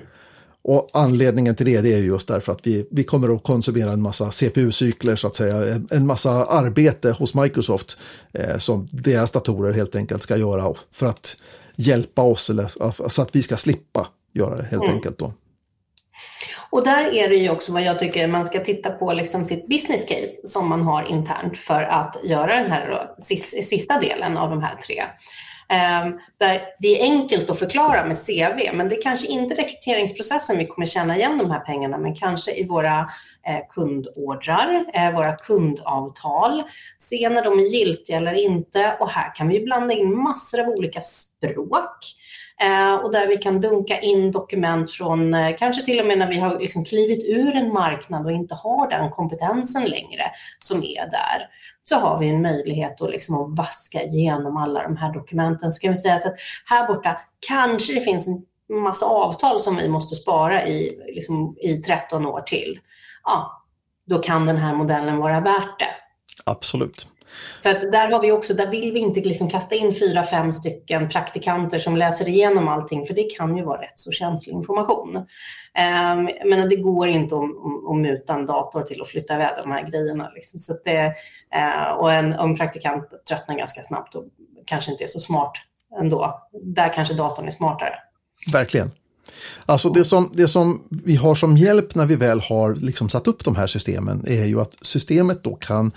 Och 0.62 0.88
anledningen 0.92 1.54
till 1.54 1.66
det, 1.66 1.80
det 1.80 1.94
är 1.94 1.98
just 1.98 2.28
därför 2.28 2.52
att 2.52 2.60
vi, 2.62 2.88
vi 2.90 3.04
kommer 3.04 3.34
att 3.34 3.42
konsumera 3.42 3.92
en 3.92 4.02
massa 4.02 4.30
CPU-cykler, 4.30 5.16
så 5.16 5.26
att 5.26 5.34
säga, 5.34 5.80
en 5.90 6.06
massa 6.06 6.30
arbete 6.30 7.10
hos 7.10 7.34
Microsoft 7.34 7.98
eh, 8.32 8.58
som 8.58 8.88
deras 8.92 9.32
datorer 9.32 9.72
helt 9.72 9.96
enkelt 9.96 10.22
ska 10.22 10.36
göra 10.36 10.74
för 10.92 11.06
att 11.06 11.36
hjälpa 11.76 12.22
oss, 12.22 12.50
eller, 12.50 13.08
så 13.08 13.22
att 13.22 13.36
vi 13.36 13.42
ska 13.42 13.56
slippa 13.56 14.08
göra 14.34 14.56
det 14.56 14.64
helt 14.64 14.82
mm. 14.82 14.94
enkelt. 14.94 15.18
Då. 15.18 15.32
Och 16.70 16.84
där 16.84 17.14
är 17.14 17.28
det 17.28 17.36
ju 17.36 17.50
också 17.50 17.72
vad 17.72 17.82
jag 17.82 17.98
tycker 17.98 18.26
man 18.26 18.46
ska 18.46 18.64
titta 18.64 18.90
på 18.90 19.12
liksom 19.12 19.44
sitt 19.44 19.68
business 19.68 20.04
case 20.04 20.48
som 20.48 20.68
man 20.68 20.82
har 20.82 21.10
internt 21.10 21.58
för 21.58 21.82
att 21.82 22.16
göra 22.24 22.62
den 22.62 22.72
här 22.72 23.10
sista 23.62 24.00
delen 24.00 24.36
av 24.36 24.50
de 24.50 24.62
här 24.62 24.76
tre. 24.76 25.04
Ehm, 25.70 26.18
där 26.38 26.62
det 26.78 27.00
är 27.00 27.02
enkelt 27.02 27.50
att 27.50 27.58
förklara 27.58 28.04
med 28.04 28.16
CV, 28.26 28.72
men 28.72 28.88
det 28.88 28.96
är 28.96 29.02
kanske 29.02 29.26
inte 29.26 29.54
rekryteringsprocessen 29.54 30.58
vi 30.58 30.66
kommer 30.66 30.86
känna 30.86 31.16
igen 31.16 31.38
de 31.38 31.50
här 31.50 31.60
pengarna, 31.60 31.98
men 31.98 32.14
kanske 32.14 32.52
i 32.52 32.66
våra 32.66 32.98
eh, 33.46 33.60
kundordrar, 33.70 34.84
eh, 34.94 35.14
våra 35.14 35.32
kundavtal, 35.32 36.62
se 36.98 37.28
när 37.28 37.44
de 37.44 37.58
är 37.58 37.74
giltiga 37.74 38.16
eller 38.16 38.34
inte. 38.34 38.96
Och 39.00 39.10
här 39.10 39.34
kan 39.34 39.48
vi 39.48 39.60
blanda 39.60 39.94
in 39.94 40.22
massor 40.22 40.60
av 40.60 40.68
olika 40.68 41.00
språk. 41.00 41.98
Eh, 42.62 42.94
och 42.94 43.12
där 43.12 43.26
vi 43.26 43.36
kan 43.36 43.60
dunka 43.60 44.00
in 44.00 44.32
dokument 44.32 44.90
från, 44.90 45.34
eh, 45.34 45.56
kanske 45.58 45.84
till 45.84 46.00
och 46.00 46.06
med 46.06 46.18
när 46.18 46.28
vi 46.28 46.38
har 46.38 46.60
liksom 46.60 46.84
klivit 46.84 47.24
ur 47.24 47.56
en 47.56 47.72
marknad 47.72 48.26
och 48.26 48.32
inte 48.32 48.54
har 48.54 48.90
den 48.90 49.10
kompetensen 49.10 49.84
längre 49.84 50.22
som 50.58 50.78
är 50.78 51.10
där, 51.10 51.48
så 51.84 51.96
har 51.96 52.18
vi 52.18 52.28
en 52.28 52.42
möjlighet 52.42 53.02
att, 53.02 53.10
liksom 53.10 53.34
att 53.34 53.56
vaska 53.56 54.02
igenom 54.02 54.56
alla 54.56 54.82
de 54.82 54.96
här 54.96 55.12
dokumenten. 55.12 55.72
Så 55.72 55.80
kan 55.80 55.90
vi 55.90 55.96
säga 55.96 56.14
att 56.14 56.22
här 56.64 56.86
borta 56.86 57.20
kanske 57.46 57.94
det 57.94 58.00
finns 58.00 58.28
en 58.28 58.44
massa 58.82 59.06
avtal 59.06 59.60
som 59.60 59.76
vi 59.76 59.88
måste 59.88 60.14
spara 60.14 60.66
i, 60.66 61.02
liksom, 61.14 61.56
i 61.60 61.76
13 61.76 62.26
år 62.26 62.40
till. 62.40 62.78
Ja, 63.24 63.64
då 64.06 64.18
kan 64.18 64.46
den 64.46 64.56
här 64.56 64.74
modellen 64.74 65.18
vara 65.18 65.40
värt 65.40 65.78
det. 65.78 65.94
Absolut. 66.46 67.08
För 67.62 67.70
att 67.70 67.92
där 67.92 68.10
har 68.10 68.20
vi 68.20 68.32
också, 68.32 68.54
där 68.54 68.70
vill 68.70 68.92
vi 68.92 69.00
inte 69.00 69.20
liksom 69.20 69.50
kasta 69.50 69.74
in 69.74 69.94
fyra, 69.94 70.24
fem 70.24 70.52
stycken 70.52 71.08
praktikanter 71.08 71.78
som 71.78 71.96
läser 71.96 72.28
igenom 72.28 72.68
allting, 72.68 73.06
för 73.06 73.14
det 73.14 73.36
kan 73.36 73.56
ju 73.56 73.64
vara 73.64 73.82
rätt 73.82 73.92
så 74.00 74.12
känslig 74.12 74.52
information. 74.52 75.16
Um, 75.16 76.30
men 76.50 76.68
det 76.68 76.76
går 76.76 77.08
inte 77.08 77.34
att, 77.34 77.42
att 77.90 77.96
muta 77.96 78.34
en 78.34 78.46
dator 78.46 78.82
till 78.82 79.02
att 79.02 79.08
flytta 79.08 79.34
iväg 79.34 79.50
de 79.62 79.70
här 79.70 79.90
grejerna. 79.90 80.30
Liksom. 80.34 80.60
Så 80.60 80.74
det, 80.84 81.06
uh, 81.56 81.90
och 81.98 82.12
en, 82.12 82.32
en 82.32 82.56
praktikant 82.56 83.04
tröttnar 83.28 83.56
ganska 83.56 83.82
snabbt 83.82 84.14
och 84.14 84.24
kanske 84.66 84.92
inte 84.92 85.04
är 85.04 85.08
så 85.08 85.20
smart 85.20 85.52
ändå. 86.00 86.48
Där 86.62 86.92
kanske 86.94 87.14
datorn 87.14 87.46
är 87.46 87.50
smartare. 87.50 87.94
Verkligen. 88.52 88.90
Alltså 89.66 89.88
det 89.88 90.04
som, 90.04 90.30
det 90.34 90.48
som 90.48 90.82
vi 90.90 91.16
har 91.16 91.34
som 91.34 91.56
hjälp 91.56 91.94
när 91.94 92.06
vi 92.06 92.16
väl 92.16 92.40
har 92.40 92.74
liksom 92.74 93.08
satt 93.08 93.26
upp 93.26 93.44
de 93.44 93.56
här 93.56 93.66
systemen 93.66 94.24
är 94.26 94.44
ju 94.44 94.60
att 94.60 94.74
systemet 94.82 95.44
då 95.44 95.54
kan, 95.54 95.92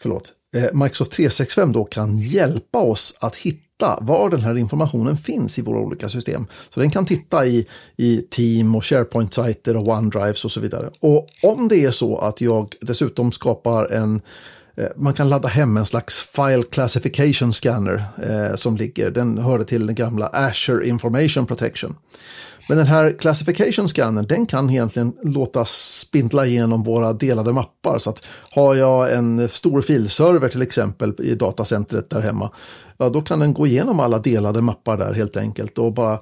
förlåt, 0.00 0.32
Eh, 0.56 0.68
Microsoft 0.72 1.12
365 1.12 1.72
då 1.72 1.84
kan 1.84 2.18
hjälpa 2.18 2.78
oss 2.78 3.16
att 3.20 3.34
hitta 3.34 3.98
var 4.00 4.30
den 4.30 4.40
här 4.40 4.56
informationen 4.56 5.16
finns 5.16 5.58
i 5.58 5.62
våra 5.62 5.78
olika 5.78 6.08
system. 6.08 6.46
Så 6.70 6.80
den 6.80 6.90
kan 6.90 7.06
titta 7.06 7.46
i, 7.46 7.66
i 7.96 8.22
Team 8.30 8.74
och 8.74 8.84
SharePoint-sajter 8.84 9.76
och 9.76 9.88
OneDrives 9.88 10.44
och 10.44 10.50
så 10.50 10.60
vidare. 10.60 10.90
Och 11.00 11.26
om 11.42 11.68
det 11.68 11.84
är 11.84 11.90
så 11.90 12.18
att 12.18 12.40
jag 12.40 12.74
dessutom 12.80 13.32
skapar 13.32 13.92
en 13.92 14.20
eh, 14.76 14.86
man 14.96 15.14
kan 15.14 15.28
ladda 15.28 15.48
hem 15.48 15.76
en 15.76 15.86
slags 15.86 16.20
file 16.20 16.62
classification 16.70 17.52
scanner 17.52 18.04
eh, 18.22 18.56
som 18.56 18.76
ligger, 18.76 19.10
den 19.10 19.38
hörde 19.38 19.64
till 19.64 19.86
den 19.86 19.94
gamla 19.94 20.26
Azure 20.26 20.88
Information 20.88 21.46
Protection. 21.46 21.96
Men 22.68 22.78
den 22.78 22.86
här 22.86 23.16
classification 23.18 23.88
scannern, 23.88 24.26
den 24.26 24.46
kan 24.46 24.70
egentligen 24.70 25.12
låta 25.22 25.64
spindla 25.64 26.46
igenom 26.46 26.82
våra 26.82 27.12
delade 27.12 27.52
mappar. 27.52 27.98
Så 27.98 28.10
att 28.10 28.24
har 28.50 28.74
jag 28.74 29.12
en 29.12 29.48
stor 29.48 29.82
filserver 29.82 30.48
till 30.48 30.62
exempel 30.62 31.14
i 31.18 31.34
datacentret 31.34 32.10
där 32.10 32.20
hemma, 32.20 32.50
ja 32.96 33.08
då 33.08 33.22
kan 33.22 33.38
den 33.38 33.54
gå 33.54 33.66
igenom 33.66 34.00
alla 34.00 34.18
delade 34.18 34.60
mappar 34.60 34.96
där 34.96 35.12
helt 35.12 35.36
enkelt 35.36 35.78
och 35.78 35.92
bara 35.92 36.18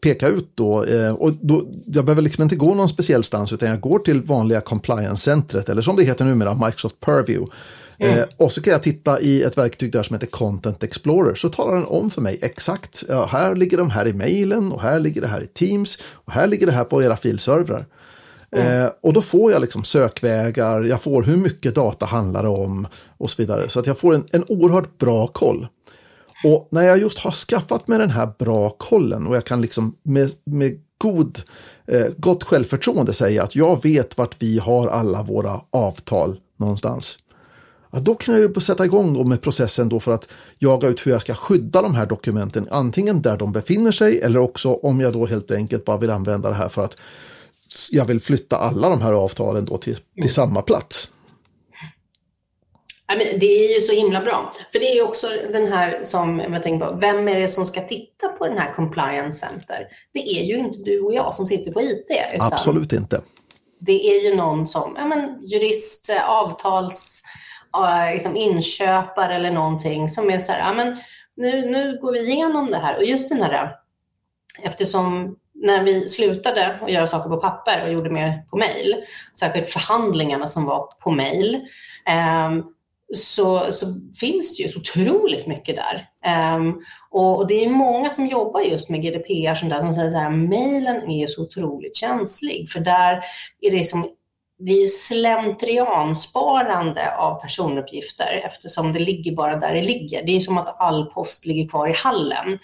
peka 0.00 0.28
ut 0.28 0.50
då, 0.54 0.84
eh, 0.84 1.12
och 1.12 1.32
då, 1.32 1.64
jag 1.84 2.04
behöver 2.04 2.22
liksom 2.22 2.42
inte 2.42 2.56
gå 2.56 2.74
någon 2.74 2.88
speciell 2.88 3.24
stans 3.24 3.52
utan 3.52 3.68
jag 3.68 3.80
går 3.80 3.98
till 3.98 4.22
vanliga 4.22 4.60
compliance-centret 4.60 5.68
eller 5.68 5.82
som 5.82 5.96
det 5.96 6.04
heter 6.04 6.24
numera, 6.24 6.54
Microsoft 6.54 7.00
Purview. 7.00 7.52
Mm. 8.00 8.18
Eh, 8.18 8.24
och 8.36 8.52
så 8.52 8.62
kan 8.62 8.72
jag 8.72 8.82
titta 8.82 9.20
i 9.20 9.42
ett 9.42 9.58
verktyg 9.58 9.92
där 9.92 10.02
som 10.02 10.14
heter 10.14 10.26
Content 10.26 10.82
Explorer. 10.82 11.34
Så 11.34 11.48
talar 11.48 11.74
den 11.74 11.84
om 11.84 12.10
för 12.10 12.20
mig 12.20 12.38
exakt, 12.42 13.04
ja, 13.08 13.26
här 13.26 13.54
ligger 13.54 13.78
de 13.78 13.90
här 13.90 14.08
i 14.08 14.12
mejlen 14.12 14.72
och 14.72 14.82
här 14.82 15.00
ligger 15.00 15.20
det 15.20 15.26
här 15.26 15.42
i 15.42 15.46
Teams 15.46 15.98
och 16.12 16.32
här 16.32 16.46
ligger 16.46 16.66
det 16.66 16.72
här 16.72 16.84
på 16.84 17.02
era 17.02 17.16
filservrar. 17.16 17.86
Mm. 18.50 18.84
Eh, 18.84 18.90
och 19.00 19.12
då 19.12 19.22
får 19.22 19.52
jag 19.52 19.60
liksom 19.60 19.84
sökvägar, 19.84 20.82
jag 20.82 21.02
får 21.02 21.22
hur 21.22 21.36
mycket 21.36 21.74
data 21.74 22.06
handlar 22.06 22.42
det 22.42 22.48
om 22.48 22.86
och 23.18 23.30
så 23.30 23.42
vidare. 23.42 23.68
Så 23.68 23.80
att 23.80 23.86
jag 23.86 23.98
får 23.98 24.14
en, 24.14 24.24
en 24.32 24.44
oerhört 24.48 24.98
bra 24.98 25.26
koll. 25.26 25.66
Och 26.44 26.68
när 26.70 26.82
jag 26.82 26.98
just 26.98 27.18
har 27.18 27.32
skaffat 27.32 27.88
mig 27.88 27.98
den 27.98 28.10
här 28.10 28.28
bra 28.38 28.70
kollen 28.70 29.26
och 29.26 29.36
jag 29.36 29.44
kan 29.44 29.60
liksom 29.60 29.96
med, 30.02 30.30
med 30.44 30.80
god, 30.98 31.40
eh, 31.86 32.06
gott 32.16 32.44
självförtroende 32.44 33.12
säga 33.12 33.42
att 33.42 33.56
jag 33.56 33.82
vet 33.82 34.18
vart 34.18 34.42
vi 34.42 34.58
har 34.58 34.88
alla 34.88 35.22
våra 35.22 35.60
avtal 35.70 36.40
någonstans 36.56 37.18
ja, 37.90 37.98
då 37.98 38.14
kan 38.14 38.34
jag 38.34 38.54
ju 38.54 38.60
sätta 38.60 38.84
igång 38.84 39.28
med 39.28 39.42
processen 39.42 39.88
då 39.88 40.00
för 40.00 40.12
att 40.12 40.28
jaga 40.58 40.88
ut 40.88 41.06
hur 41.06 41.12
jag 41.12 41.22
ska 41.22 41.34
skydda 41.34 41.82
de 41.82 41.94
här 41.94 42.06
dokumenten, 42.06 42.68
antingen 42.70 43.22
där 43.22 43.36
de 43.36 43.52
befinner 43.52 43.92
sig 43.92 44.20
eller 44.20 44.38
också 44.38 44.74
om 44.74 45.00
jag 45.00 45.12
då 45.12 45.26
helt 45.26 45.50
enkelt 45.50 45.84
bara 45.84 45.96
vill 45.96 46.10
använda 46.10 46.48
det 46.48 46.54
här 46.54 46.68
för 46.68 46.82
att 46.82 46.96
jag 47.90 48.04
vill 48.04 48.20
flytta 48.20 48.56
alla 48.56 48.88
de 48.88 49.02
här 49.02 49.12
avtalen 49.12 49.64
då 49.64 49.76
till, 49.76 49.94
till 49.94 50.04
mm. 50.16 50.28
samma 50.28 50.62
plats. 50.62 51.10
det 53.40 53.46
är 53.46 53.74
ju 53.74 53.80
så 53.80 53.92
himla 53.92 54.20
bra. 54.20 54.52
För 54.72 54.78
det 54.78 54.98
är 54.98 55.04
också 55.04 55.28
den 55.52 55.72
här 55.72 56.04
som, 56.04 56.38
jag 56.38 56.62
tänker 56.62 56.86
på, 56.86 56.96
vem 56.96 57.28
är 57.28 57.40
det 57.40 57.48
som 57.48 57.66
ska 57.66 57.80
titta 57.80 58.28
på 58.28 58.46
den 58.46 58.58
här 58.58 58.72
compliance 58.74 59.46
center? 59.46 59.86
Det 60.12 60.38
är 60.38 60.44
ju 60.44 60.58
inte 60.58 60.78
du 60.78 61.00
och 61.00 61.14
jag 61.14 61.34
som 61.34 61.46
sitter 61.46 61.72
på 61.72 61.82
IT. 61.82 62.06
Absolut 62.40 62.92
inte. 62.92 63.22
Det 63.80 64.10
är 64.10 64.22
ju 64.22 64.36
någon 64.36 64.66
som, 64.66 64.94
ja 64.98 65.06
men 65.06 65.46
jurist, 65.46 66.10
avtals 66.28 67.22
Eh, 67.76 68.12
liksom 68.12 68.36
inköpare 68.36 69.34
eller 69.34 69.50
någonting 69.50 70.08
som 70.08 70.30
är 70.30 70.38
så 70.38 70.52
här, 70.52 70.58
ja, 70.58 70.72
men 70.72 70.98
nu, 71.36 71.70
nu 71.70 71.98
går 72.02 72.12
vi 72.12 72.20
igenom 72.20 72.70
det 72.70 72.78
här. 72.78 72.96
Och 72.96 73.04
just 73.04 73.28
den 73.28 73.42
här, 73.42 73.76
eftersom 74.62 75.36
när 75.54 75.82
vi 75.82 76.08
slutade 76.08 76.78
att 76.82 76.90
göra 76.92 77.06
saker 77.06 77.30
på 77.30 77.36
papper 77.36 77.84
och 77.84 77.92
gjorde 77.92 78.10
mer 78.10 78.44
på 78.50 78.56
mail, 78.56 78.94
särskilt 79.38 79.68
förhandlingarna 79.68 80.46
som 80.46 80.64
var 80.64 80.88
på 81.00 81.10
mail, 81.10 81.54
eh, 82.06 82.64
så, 83.14 83.72
så, 83.72 83.86
finns 84.20 84.56
det 84.56 84.62
ju 84.62 84.68
så 84.68 84.78
otroligt 84.78 85.46
mycket 85.46 85.76
där. 85.76 86.08
Um, 86.56 86.82
och, 87.10 87.38
och, 87.38 87.46
det 87.46 87.64
är 87.64 87.70
många 87.70 88.10
som 88.10 88.26
jobbar 88.26 88.60
just 88.60 88.90
med 88.90 89.02
GDPR 89.02 89.54
som, 89.54 89.68
där, 89.68 89.80
som 89.80 89.92
säger 89.92 90.10
så 90.10 90.18
här, 90.18 90.30
mejlen 90.30 91.10
är 91.10 91.26
så 91.26 91.42
otroligt 91.42 91.96
känslig, 91.96 92.70
för 92.70 92.80
där 92.80 93.20
är 93.60 93.70
det 93.70 93.84
som 93.84 94.08
det 94.58 94.72
är 94.72 94.86
slentriansparande 94.86 97.16
av 97.16 97.40
personuppgifter 97.40 98.42
eftersom 98.44 98.92
det 98.92 98.98
ligger 98.98 99.32
bara 99.32 99.56
där 99.56 99.74
det 99.74 99.82
ligger. 99.82 100.26
Det 100.26 100.36
är 100.36 100.40
som 100.40 100.58
att 100.58 100.80
all 100.80 101.06
post 101.06 101.46
ligger 101.46 101.68
kvar 101.68 101.88
i 101.88 101.92
hallen. 101.92 102.58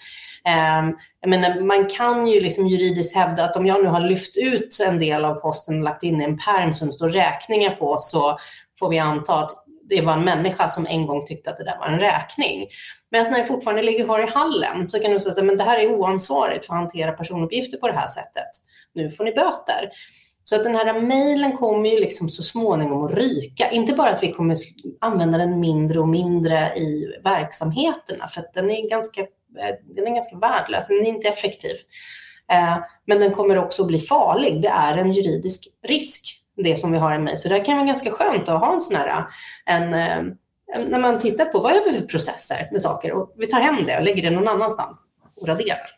Ehm, 0.45 0.97
jag 1.21 1.29
menar, 1.29 1.61
man 1.61 1.89
kan 1.89 2.27
ju 2.27 2.41
liksom 2.41 2.67
juridiskt 2.67 3.15
hävda 3.15 3.45
att 3.45 3.55
om 3.55 3.65
jag 3.65 3.83
nu 3.83 3.89
har 3.89 3.99
lyft 3.99 4.37
ut 4.37 4.77
en 4.87 4.99
del 4.99 5.25
av 5.25 5.35
posten 5.35 5.77
och 5.77 5.83
lagt 5.83 6.03
in 6.03 6.21
i 6.21 6.23
en 6.23 6.37
perm 6.37 6.73
som 6.73 6.91
står 6.91 7.09
räkningar 7.09 7.75
på 7.75 7.97
så 7.99 8.37
får 8.79 8.89
vi 8.89 8.99
anta 8.99 9.33
att 9.33 9.51
det 9.89 10.01
var 10.01 10.13
en 10.13 10.25
människa 10.25 10.69
som 10.69 10.87
en 10.87 11.07
gång 11.07 11.25
tyckte 11.25 11.49
att 11.49 11.57
det 11.57 11.63
där 11.63 11.77
var 11.77 11.87
en 11.87 11.99
räkning. 11.99 12.67
Men 13.11 13.31
när 13.31 13.39
det 13.39 13.45
fortfarande 13.45 13.83
ligger 13.83 14.05
kvar 14.05 14.19
i 14.19 14.31
hallen 14.31 14.87
så 14.87 14.99
kan 14.99 15.11
du 15.11 15.19
säga 15.19 15.51
att 15.51 15.57
det 15.57 15.63
här 15.63 15.79
är 15.79 15.91
oansvarigt 15.91 16.65
för 16.65 16.73
att 16.73 16.79
hantera 16.79 17.11
personuppgifter 17.11 17.77
på 17.77 17.87
det 17.87 17.93
här 17.93 18.07
sättet. 18.07 18.49
Nu 18.93 19.11
får 19.11 19.23
ni 19.23 19.31
böter. 19.31 19.89
Så 20.47 20.55
att 20.55 20.63
den 20.63 20.75
här 20.75 21.01
mejlen 21.01 21.57
kommer 21.57 21.89
ju 21.89 21.99
liksom 21.99 22.29
så 22.29 22.43
småningom 22.43 23.05
att 23.05 23.13
ryka. 23.13 23.69
Inte 23.69 23.93
bara 23.93 24.09
att 24.09 24.23
vi 24.23 24.31
kommer 24.31 24.57
använda 25.01 25.37
den 25.37 25.59
mindre 25.59 25.99
och 25.99 26.07
mindre 26.07 26.77
i 26.77 27.19
verksamheterna, 27.23 28.27
för 28.27 28.41
att 28.41 28.53
den 28.53 28.71
är 28.71 28.89
ganska, 28.89 29.21
eh, 29.21 29.75
den 29.95 30.07
är 30.07 30.13
ganska 30.13 30.37
värdelös, 30.37 30.87
den 30.87 30.97
är 30.97 31.09
inte 31.09 31.27
effektiv. 31.27 31.75
Eh, 32.51 32.77
men 33.05 33.19
den 33.19 33.31
kommer 33.31 33.57
också 33.57 33.81
att 33.81 33.87
bli 33.87 33.99
farlig. 33.99 34.61
Det 34.61 34.67
är 34.67 34.97
en 34.97 35.11
juridisk 35.11 35.67
risk, 35.87 36.41
det 36.63 36.75
som 36.75 36.91
vi 36.91 36.97
har 36.97 37.15
i 37.15 37.19
mejl. 37.19 37.37
Så 37.37 37.49
det 37.49 37.59
kan 37.59 37.77
vara 37.77 37.87
ganska 37.87 38.11
skönt 38.11 38.49
att 38.49 38.59
ha 38.59 38.73
en 38.73 38.81
sån 38.81 38.95
här, 38.95 39.07
eh, 39.67 39.75
en, 39.75 39.89
när 40.87 40.99
man 40.99 41.19
tittar 41.19 41.45
på 41.45 41.59
vad 41.59 41.71
är 41.71 41.85
vi 41.85 41.99
för 41.99 42.07
processer 42.07 42.69
med 42.71 42.81
saker 42.81 43.11
och 43.11 43.33
vi 43.37 43.47
tar 43.47 43.59
hem 43.59 43.85
det 43.85 43.97
och 43.97 44.03
lägger 44.03 44.23
det 44.23 44.29
någon 44.29 44.47
annanstans 44.47 45.07
och 45.41 45.47
raderar. 45.47 45.89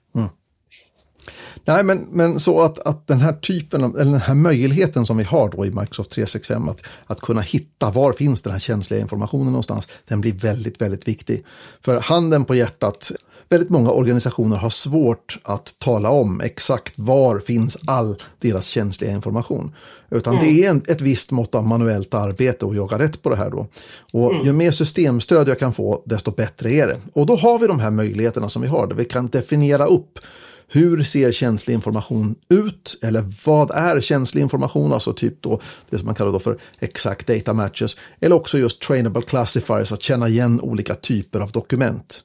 Nej, 1.67 1.83
men, 1.83 2.07
men 2.11 2.39
så 2.39 2.61
att, 2.61 2.79
att 2.79 3.07
den 3.07 3.21
här 3.21 3.33
typen 3.33 3.83
av, 3.83 3.99
eller 3.99 4.11
den 4.11 4.21
här 4.21 4.35
möjligheten 4.35 5.05
som 5.05 5.17
vi 5.17 5.23
har 5.23 5.49
då 5.49 5.65
i 5.65 5.69
Microsoft 5.69 6.11
365 6.11 6.69
att, 6.69 6.81
att 7.05 7.21
kunna 7.21 7.41
hitta 7.41 7.91
var 7.91 8.13
finns 8.13 8.41
den 8.41 8.51
här 8.51 8.59
känsliga 8.59 9.01
informationen 9.01 9.45
någonstans, 9.45 9.87
den 10.07 10.21
blir 10.21 10.33
väldigt, 10.33 10.81
väldigt 10.81 11.07
viktig. 11.07 11.45
För 11.81 11.99
handen 11.99 12.45
på 12.45 12.55
hjärtat, 12.55 13.11
väldigt 13.49 13.69
många 13.69 13.91
organisationer 13.91 14.57
har 14.57 14.69
svårt 14.69 15.39
att 15.43 15.75
tala 15.79 16.09
om 16.09 16.41
exakt 16.41 16.93
var 16.95 17.39
finns 17.39 17.77
all 17.85 18.15
deras 18.41 18.67
känsliga 18.67 19.11
information. 19.11 19.75
Utan 20.09 20.33
mm. 20.33 20.45
det 20.45 20.65
är 20.65 20.69
en, 20.69 20.81
ett 20.87 21.01
visst 21.01 21.31
mått 21.31 21.55
av 21.55 21.67
manuellt 21.67 22.13
arbete 22.13 22.65
att 22.65 22.75
jaga 22.75 22.99
rätt 22.99 23.23
på 23.23 23.29
det 23.29 23.35
här 23.35 23.49
då. 23.49 23.67
Och 24.13 24.33
mm. 24.33 24.45
ju 24.45 24.53
mer 24.53 24.71
systemstöd 24.71 25.49
jag 25.49 25.59
kan 25.59 25.73
få, 25.73 26.01
desto 26.05 26.31
bättre 26.31 26.71
är 26.71 26.87
det. 26.87 26.97
Och 27.13 27.25
då 27.25 27.35
har 27.35 27.59
vi 27.59 27.67
de 27.67 27.79
här 27.79 27.91
möjligheterna 27.91 28.49
som 28.49 28.61
vi 28.61 28.67
har, 28.67 28.87
där 28.87 28.95
vi 28.95 29.05
kan 29.05 29.27
definiera 29.27 29.85
upp 29.85 30.19
hur 30.67 31.03
ser 31.03 31.31
känslig 31.31 31.73
information 31.73 32.35
ut? 32.49 32.99
Eller 33.03 33.25
vad 33.45 33.71
är 33.71 34.01
känslig 34.01 34.41
information? 34.41 34.93
Alltså 34.93 35.13
typ 35.13 35.41
då 35.41 35.61
det 35.89 35.97
som 35.97 36.05
man 36.05 36.15
kallar 36.15 36.31
då 36.31 36.39
för 36.39 36.59
exact 36.79 37.27
data 37.27 37.53
matches. 37.53 37.95
Eller 38.19 38.35
också 38.35 38.57
just 38.57 38.81
trainable 38.81 39.21
classifiers, 39.21 39.91
att 39.91 40.01
känna 40.01 40.27
igen 40.27 40.61
olika 40.61 40.95
typer 40.95 41.39
av 41.39 41.51
dokument. 41.51 42.23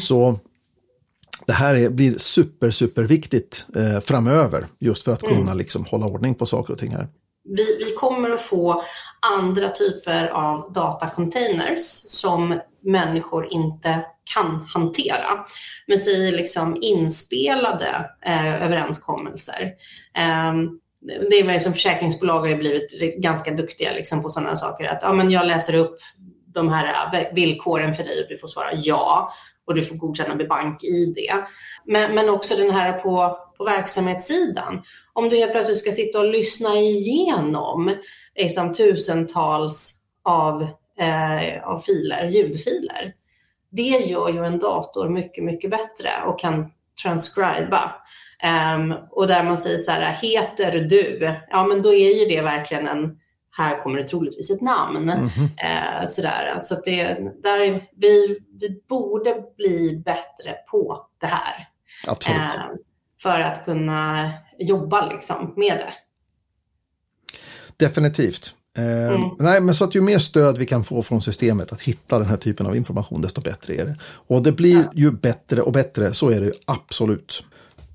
Så 0.00 0.38
det 1.46 1.52
här 1.52 1.74
är, 1.74 1.90
blir 1.90 2.18
super, 2.18 2.70
super 2.70 3.02
viktigt 3.02 3.66
eh, 3.76 4.00
framöver 4.00 4.66
just 4.78 5.02
för 5.02 5.12
att 5.12 5.20
kunna 5.20 5.40
mm. 5.40 5.58
liksom, 5.58 5.84
hålla 5.84 6.06
ordning 6.06 6.34
på 6.34 6.46
saker 6.46 6.72
och 6.72 6.78
ting 6.78 6.92
här. 6.92 7.08
Vi, 7.44 7.76
vi 7.78 7.92
kommer 7.92 8.30
att 8.30 8.42
få 8.42 8.82
andra 9.38 9.68
typer 9.68 10.26
av 10.26 10.72
datacontainers 10.72 12.04
som 12.08 12.60
människor 12.84 13.52
inte 13.52 14.04
kan 14.34 14.66
hantera. 14.68 15.44
Men 15.86 15.98
säger 15.98 16.32
liksom 16.32 16.82
inspelade 16.82 18.10
eh, 18.26 18.62
överenskommelser. 18.62 19.62
Eh, 20.18 20.52
det 21.30 21.40
är 21.40 21.46
väl 21.46 21.60
som 21.60 21.72
försäkringsbolag 21.72 22.40
har 22.40 22.56
blivit 22.56 23.20
ganska 23.22 23.50
duktiga 23.50 23.92
liksom 23.92 24.22
på 24.22 24.30
sådana 24.30 24.56
saker. 24.56 24.88
Att 24.88 24.98
ja, 25.02 25.12
men 25.12 25.30
jag 25.30 25.46
läser 25.46 25.74
upp 25.74 25.98
de 26.54 26.68
här 26.68 27.14
eh, 27.14 27.34
villkoren 27.34 27.94
för 27.94 28.04
dig 28.04 28.22
och 28.22 28.28
du 28.28 28.38
får 28.38 28.48
svara 28.48 28.70
ja 28.74 29.32
och 29.66 29.74
du 29.74 29.82
får 29.82 29.96
godkänna 29.96 30.34
med 30.34 30.48
bank-id. 30.48 31.18
Men, 31.86 32.14
men 32.14 32.28
också 32.28 32.56
den 32.56 32.70
här 32.70 32.92
på, 32.92 33.38
på 33.58 33.64
verksamhetssidan. 33.64 34.82
Om 35.12 35.28
du 35.28 35.36
helt 35.36 35.52
plötsligt 35.52 35.78
ska 35.78 35.92
sitta 35.92 36.18
och 36.18 36.28
lyssna 36.28 36.74
igenom 36.74 37.94
liksom, 38.34 38.72
tusentals 38.72 40.02
av, 40.24 40.62
eh, 40.98 41.64
av 41.64 41.80
filer, 41.80 42.28
ljudfiler. 42.28 43.14
Det 43.70 43.82
gör 43.82 44.28
ju 44.32 44.44
en 44.44 44.58
dator 44.58 45.08
mycket, 45.08 45.44
mycket 45.44 45.70
bättre 45.70 46.10
och 46.26 46.40
kan 46.40 46.70
transcriba. 47.02 47.92
Um, 48.76 48.94
och 49.10 49.26
där 49.26 49.44
man 49.44 49.58
säger 49.58 49.78
så 49.78 49.90
här, 49.90 50.12
heter 50.22 50.80
du? 50.80 51.36
Ja, 51.50 51.66
men 51.66 51.82
då 51.82 51.94
är 51.94 52.20
ju 52.20 52.36
det 52.36 52.42
verkligen 52.42 52.88
en, 52.88 53.18
här 53.56 53.82
kommer 53.82 53.98
det 53.98 54.08
troligtvis 54.08 54.50
ett 54.50 54.60
namn. 54.60 55.10
Mm 55.10 55.24
uh, 55.24 56.06
sådär. 56.08 56.58
Så 56.62 56.74
att 56.74 56.84
det, 56.84 57.04
där, 57.42 57.88
vi, 57.96 58.38
vi 58.60 58.82
borde 58.88 59.44
bli 59.56 60.02
bättre 60.04 60.54
på 60.70 61.06
det 61.20 61.26
här. 61.26 61.68
Uh, 62.08 62.76
för 63.22 63.40
att 63.40 63.64
kunna 63.64 64.30
jobba 64.58 65.08
liksom 65.08 65.54
med 65.56 65.76
det. 65.76 65.92
Definitivt. 67.76 68.54
Eh, 68.78 69.14
mm. 69.14 69.30
Nej, 69.38 69.60
men 69.60 69.74
så 69.74 69.84
att 69.84 69.94
ju 69.94 70.00
mer 70.00 70.18
stöd 70.18 70.58
vi 70.58 70.66
kan 70.66 70.84
få 70.84 71.02
från 71.02 71.22
systemet 71.22 71.72
att 71.72 71.80
hitta 71.80 72.18
den 72.18 72.28
här 72.28 72.36
typen 72.36 72.66
av 72.66 72.76
information, 72.76 73.20
desto 73.20 73.40
bättre 73.40 73.74
är 73.74 73.84
det. 73.84 73.96
Och 74.04 74.42
det 74.42 74.52
blir 74.52 74.76
ja. 74.76 74.90
ju 74.94 75.10
bättre 75.10 75.62
och 75.62 75.72
bättre, 75.72 76.14
så 76.14 76.30
är 76.30 76.40
det 76.40 76.52
absolut. 76.66 77.44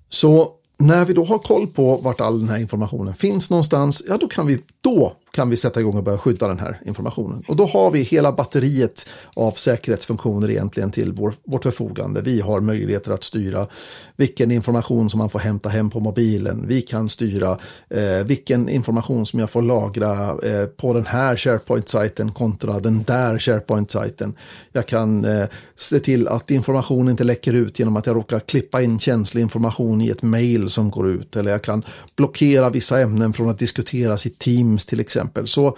Så 0.09 0.51
när 0.79 1.05
vi 1.05 1.13
då 1.13 1.25
har 1.25 1.39
koll 1.39 1.67
på 1.67 1.97
vart 1.97 2.21
all 2.21 2.39
den 2.39 2.49
här 2.49 2.57
informationen 2.57 3.15
finns 3.15 3.49
någonstans, 3.49 4.03
ja 4.07 4.17
då 4.17 4.27
kan 4.27 4.47
vi, 4.47 4.59
då 4.87 5.13
kan 5.37 5.49
vi 5.49 5.57
sätta 5.57 5.79
igång 5.79 5.97
och 5.97 6.03
börja 6.03 6.17
skydda 6.17 6.47
den 6.47 6.59
här 6.59 6.81
informationen. 6.85 7.43
Och 7.47 7.55
då 7.55 7.65
har 7.65 7.91
vi 7.91 8.01
hela 8.01 8.31
batteriet 8.31 9.09
av 9.33 9.51
säkerhetsfunktioner 9.51 10.49
egentligen 10.49 10.91
till 10.91 11.13
vår, 11.13 11.33
vårt 11.45 11.63
förfogande. 11.63 12.21
Vi 12.21 12.41
har 12.41 12.61
möjligheter 12.61 13.11
att 13.11 13.23
styra 13.23 13.67
vilken 14.15 14.51
information 14.51 15.09
som 15.09 15.17
man 15.17 15.29
får 15.29 15.39
hämta 15.39 15.69
hem 15.69 15.89
på 15.89 15.99
mobilen. 15.99 16.65
Vi 16.67 16.81
kan 16.81 17.09
styra 17.09 17.57
eh, 17.89 18.25
vilken 18.25 18.69
information 18.69 19.25
som 19.25 19.39
jag 19.39 19.49
får 19.49 19.61
lagra 19.61 20.13
eh, 20.29 20.65
på 20.65 20.93
den 20.93 21.05
här 21.05 21.37
SharePoint-sajten 21.37 22.31
kontra 22.31 22.79
den 22.79 23.03
där 23.03 23.37
SharePoint-sajten. 23.39 24.33
Jag 24.71 24.85
kan 24.85 25.25
eh, 25.25 25.47
se 25.75 25.99
till 25.99 26.27
att 26.27 26.51
information 26.51 27.09
inte 27.09 27.23
läcker 27.23 27.53
ut 27.53 27.79
genom 27.79 27.95
att 27.97 28.05
jag 28.05 28.15
råkar 28.15 28.39
klippa 28.39 28.81
in 28.81 28.99
känslig 28.99 29.41
information 29.41 30.01
i 30.01 30.09
ett 30.09 30.21
mail 30.21 30.69
som 30.69 30.91
går 30.91 31.09
ut. 31.09 31.35
Eller 31.35 31.51
jag 31.51 31.61
kan 31.61 31.83
blockera 32.15 32.69
vissa 32.69 32.99
ämnen 32.99 33.33
från 33.33 33.49
att 33.49 33.59
diskuteras 33.59 34.25
i 34.25 34.29
Teams 34.29 34.76
till 34.85 34.99
exempel. 34.99 35.47
Så, 35.47 35.77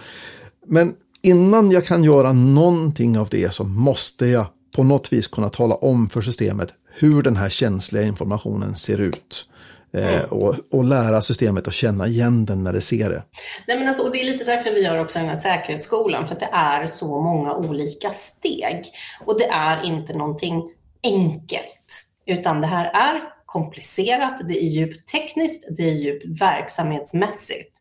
men 0.68 0.96
innan 1.22 1.72
jag 1.72 1.86
kan 1.86 2.04
göra 2.04 2.34
någonting 2.34 3.18
av 3.18 3.28
det 3.30 3.54
så 3.54 3.64
måste 3.64 4.26
jag 4.26 4.46
på 4.76 4.84
något 4.84 5.14
vis 5.14 5.28
kunna 5.28 5.50
tala 5.50 5.76
om 5.76 6.10
för 6.10 6.22
systemet 6.22 6.74
hur 7.00 7.22
den 7.22 7.36
här 7.36 7.50
känsliga 7.50 8.04
informationen 8.04 8.76
ser 8.76 9.02
ut. 9.02 9.46
Eh, 9.94 10.14
mm. 10.14 10.26
och, 10.30 10.56
och, 10.72 10.84
lära 10.84 11.22
systemet 11.22 11.68
att 11.68 11.74
känna 11.74 12.08
igen 12.08 12.46
den 12.46 12.64
när 12.64 12.74
det 12.74 12.82
ser 12.82 13.10
det. 13.10 13.24
Nej, 13.68 13.80
men 13.80 13.88
alltså, 13.88 14.04
och 14.04 14.12
det 14.12 14.22
är 14.22 14.26
lite 14.26 14.44
därför 14.44 14.72
vi 14.72 14.84
gör 14.84 14.98
också 14.98 15.20
den 15.20 15.30
här 15.30 15.38
säkerhetsskolan, 15.38 16.28
för 16.28 16.34
att 16.34 16.40
det 16.40 16.50
är 16.54 16.88
så 16.88 17.22
många 17.22 17.56
olika 17.56 18.12
steg. 18.12 18.86
Och 19.26 19.40
det 19.40 19.48
är 19.48 19.86
inte 19.86 20.14
någonting 20.14 20.64
enkelt, 21.04 22.04
utan 22.26 22.62
det 22.62 22.68
här 22.68 22.86
är 22.86 23.22
komplicerat, 23.46 24.42
det 24.48 24.64
är 24.64 24.68
djupt 24.68 25.08
tekniskt, 25.08 25.68
det 25.78 25.84
är 25.84 25.94
djupt 25.94 26.42
verksamhetsmässigt. 26.42 27.78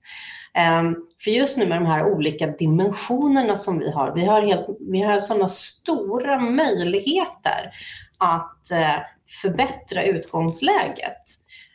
Ehm, 0.54 0.94
för 1.20 1.30
just 1.30 1.56
nu 1.56 1.66
med 1.66 1.78
de 1.78 1.86
här 1.86 2.04
olika 2.04 2.46
dimensionerna 2.46 3.56
som 3.56 3.78
vi 3.78 3.90
har, 3.90 4.14
vi 4.14 4.24
har, 4.24 4.42
helt, 4.42 4.66
vi 4.80 5.02
har 5.02 5.18
sådana 5.18 5.48
stora 5.48 6.38
möjligheter 6.38 7.72
att 8.18 8.70
eh, 8.70 8.96
förbättra 9.42 10.02
utgångsläget. 10.02 11.22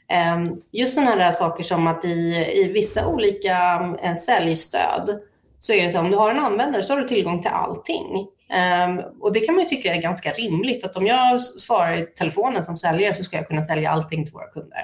Ehm, 0.08 0.62
just 0.72 0.96
sådana 0.96 1.24
här 1.24 1.32
saker 1.32 1.64
som 1.64 1.88
att 1.88 2.06
i, 2.06 2.52
i 2.56 2.72
vissa 2.74 3.08
olika 3.08 3.58
eh, 4.04 4.14
säljstöd 4.14 5.20
så 5.60 5.74
är 5.74 5.86
det 5.86 5.92
så 5.92 6.00
om 6.00 6.12
du 6.12 6.18
har 6.18 6.32
en 6.32 6.40
användare 6.40 6.84
så 6.84 6.94
har 6.94 7.02
du 7.02 7.08
tillgång 7.08 7.42
till 7.42 7.52
allting. 7.52 8.28
Ehm, 8.50 9.00
och 9.20 9.34
det 9.34 9.40
kan 9.40 9.56
man 9.56 9.64
ju 9.64 9.70
tycka 9.70 9.96
är 9.96 10.02
ganska 10.02 10.32
rimligt 10.32 10.86
att 10.86 10.96
om 10.96 11.06
jag 11.06 11.42
svarar 11.42 11.98
i 11.98 12.06
telefonen 12.06 12.66
som 12.66 12.78
säljare 12.78 13.16
så 13.16 13.24
ska 13.24 13.38
jag 13.38 13.48
kunna 13.48 13.64
sälja 13.64 13.92
allting 13.92 14.24
till 14.26 14.34
våra 14.34 14.48
kunder. 14.48 14.82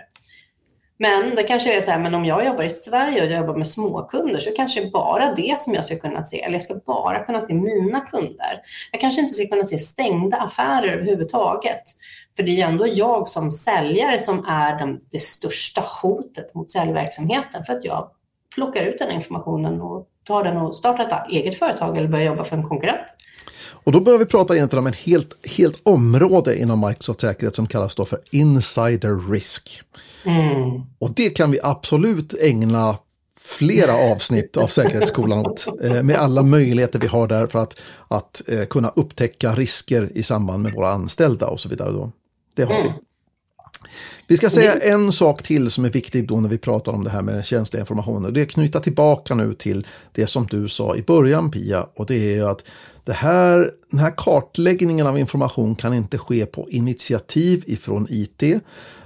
Men 1.02 1.36
det 1.36 1.44
kanske 1.44 1.78
är 1.78 1.82
så 1.82 1.92
här, 1.92 2.00
men 2.00 2.16
om 2.16 2.26
jag 2.26 2.46
jobbar 2.46 2.64
i 2.64 2.70
Sverige 2.70 3.22
och 3.22 3.32
jag 3.32 3.40
jobbar 3.40 3.56
med 3.56 3.68
småkunder 3.68 4.40
så 4.40 4.52
kanske 4.56 4.90
bara 4.90 5.34
det 5.36 5.60
som 5.60 5.74
jag 5.74 5.86
ska 5.86 6.00
kunna 6.00 6.22
se, 6.22 6.42
eller 6.42 6.56
jag 6.56 6.62
ska 6.62 6.76
bara 6.86 7.26
kunna 7.26 7.42
se 7.42 7.54
mina 7.54 8.02
kunder. 8.02 8.62
Jag 8.92 9.02
kanske 9.02 9.22
inte 9.22 9.34
ska 9.34 9.48
kunna 9.48 9.66
se 9.66 9.78
stängda 9.78 10.38
affärer 10.38 10.94
överhuvudtaget. 10.94 11.84
För 12.36 12.44
det 12.44 12.52
är 12.52 12.56
ju 12.56 12.62
ändå 12.62 12.88
jag 12.88 13.28
som 13.28 13.52
säljare 13.52 14.20
som 14.20 14.46
är 14.46 14.80
den, 14.80 15.00
det 15.12 15.20
största 15.20 15.84
hotet 16.02 16.54
mot 16.54 16.72
säljverksamheten 16.72 17.66
för 17.66 17.74
att 17.74 17.86
jag 17.86 18.12
plockar 18.56 18.84
ut 18.84 19.00
den 19.00 19.12
informationen 19.12 19.82
och 19.82 20.08
tar 20.30 20.44
den 20.44 20.58
och 20.58 20.76
startar 20.76 21.06
ett 21.06 21.32
eget 21.32 21.60
företag 21.60 21.98
eller 21.98 22.08
börjar 22.08 22.26
jobba 22.26 22.44
för 22.44 22.58
en 22.58 22.64
konkurrent. 22.64 23.08
Och 23.84 23.92
då 23.92 24.00
börjar 24.00 24.20
vi 24.20 24.26
prata 24.26 24.56
egentligen 24.56 24.84
om 24.84 24.88
en 24.88 24.94
helt, 24.94 25.48
helt 25.58 25.82
område 25.84 26.60
inom 26.60 26.80
Microsoft 26.88 27.22
säkerhet 27.22 27.56
som 27.56 27.68
kallas 27.68 27.96
då 27.96 28.06
för 28.06 28.20
insider 28.32 29.32
risk. 29.32 29.82
Mm. 30.24 30.82
Och 31.00 31.14
det 31.16 31.30
kan 31.30 31.52
vi 31.52 31.60
absolut 31.64 32.34
ägna 32.34 32.98
flera 33.42 33.94
avsnitt 34.12 34.58
av 34.58 34.68
Säkerhetsskolan 34.68 35.46
åt. 35.46 35.68
Eh, 35.84 36.04
med 36.04 36.16
alla 36.16 36.44
möjligheter 36.44 37.00
vi 37.00 37.08
har 37.08 37.28
där 37.28 37.48
för 37.48 37.60
att, 37.60 37.80
att 38.08 38.42
eh, 38.48 38.66
kunna 38.66 38.90
upptäcka 38.96 39.56
risker 39.56 40.10
i 40.16 40.24
samband 40.24 40.64
med 40.64 40.74
våra 40.74 40.90
anställda 40.90 41.48
och 41.48 41.60
så 41.60 41.70
vidare. 41.70 41.92
Då. 41.92 42.12
Det 42.56 42.64
har 42.64 42.76
mm. 42.76 42.88
vi. 42.88 42.94
Vi 44.30 44.38
ska 44.38 44.50
säga 44.50 44.74
en 44.74 45.12
sak 45.12 45.44
till 45.44 45.72
som 45.72 45.86
är 45.86 45.90
viktig 45.90 46.28
då 46.28 46.40
när 46.40 46.50
vi 46.50 46.58
pratar 46.58 46.92
om 46.92 47.04
det 47.04 47.10
här 47.10 47.22
med 47.22 47.46
känsliga 47.46 47.82
informationer. 47.82 48.32
Det 48.32 48.42
är 48.42 48.44
att 48.44 48.52
knyta 48.52 48.80
tillbaka 48.80 49.36
nu 49.36 49.54
till 49.54 49.88
det 50.12 50.28
som 50.28 50.48
du 50.48 50.70
sa 50.70 50.96
i 50.96 51.04
början 51.04 51.52
Pia 51.52 51.88
och 51.96 52.06
det 52.06 52.36
är 52.36 52.44
att 52.44 52.64
det 53.06 53.14
här, 53.14 53.72
den 53.92 54.00
här 54.00 54.14
kartläggningen 54.18 55.08
av 55.08 55.20
information 55.20 55.76
kan 55.76 55.94
inte 55.94 56.18
ske 56.18 56.46
på 56.46 56.70
initiativ 56.70 57.64
ifrån 57.68 58.08
IT. 58.10 58.44
Eh, 58.44 58.60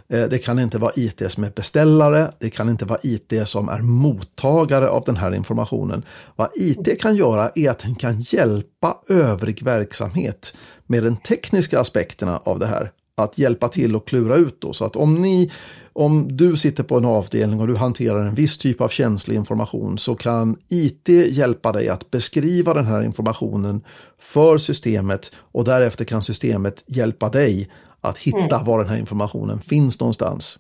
det 0.08 0.38
kan 0.38 0.60
inte 0.60 0.78
vara 0.78 0.92
IT 0.96 1.32
som 1.32 1.44
är 1.44 1.52
beställare, 1.56 2.32
det 2.40 2.50
kan 2.50 2.70
inte 2.70 2.86
vara 2.86 3.00
IT 3.04 3.34
som 3.46 3.70
är 3.70 3.82
mottagare 3.82 4.90
av 4.90 5.04
den 5.06 5.18
här 5.18 5.34
informationen. 5.34 6.06
Vad 6.36 6.50
IT 6.56 7.02
kan 7.02 7.16
göra 7.16 7.52
är 7.56 7.70
att 7.70 7.80
den 7.80 7.96
kan 7.96 8.22
hjälpa 8.22 8.98
övrig 9.10 9.64
verksamhet 9.64 10.54
med 10.88 11.04
de 11.04 11.18
tekniska 11.18 11.80
aspekterna 11.80 12.38
av 12.44 12.60
det 12.60 12.68
här 12.68 12.92
att 13.18 13.38
hjälpa 13.38 13.68
till 13.68 13.96
och 13.96 14.08
klura 14.08 14.36
ut 14.36 14.62
då. 14.62 14.74
Så 14.74 14.86
att 14.86 14.96
om 14.96 15.22
ni, 15.22 15.52
om 15.94 16.38
du 16.38 16.58
sitter 16.58 16.84
på 16.84 16.98
en 16.98 17.06
avdelning 17.06 17.60
och 17.60 17.68
du 17.68 17.76
hanterar 17.76 18.26
en 18.26 18.36
viss 18.36 18.58
typ 18.58 18.82
av 18.82 18.90
känslig 18.90 19.36
information 19.36 19.98
så 19.98 20.16
kan 20.16 20.58
IT 20.70 21.10
hjälpa 21.10 21.72
dig 21.72 21.90
att 21.90 22.12
beskriva 22.12 22.74
den 22.74 22.86
här 22.86 23.02
informationen 23.02 23.82
för 24.20 24.58
systemet 24.58 25.32
och 25.36 25.64
därefter 25.64 26.06
kan 26.06 26.24
systemet 26.24 26.84
hjälpa 26.88 27.30
dig 27.30 27.72
att 28.02 28.18
hitta 28.18 28.56
mm. 28.56 28.66
var 28.66 28.80
den 28.80 28.90
här 28.90 28.98
informationen 28.98 29.62
finns 29.62 30.00
någonstans. 30.00 30.60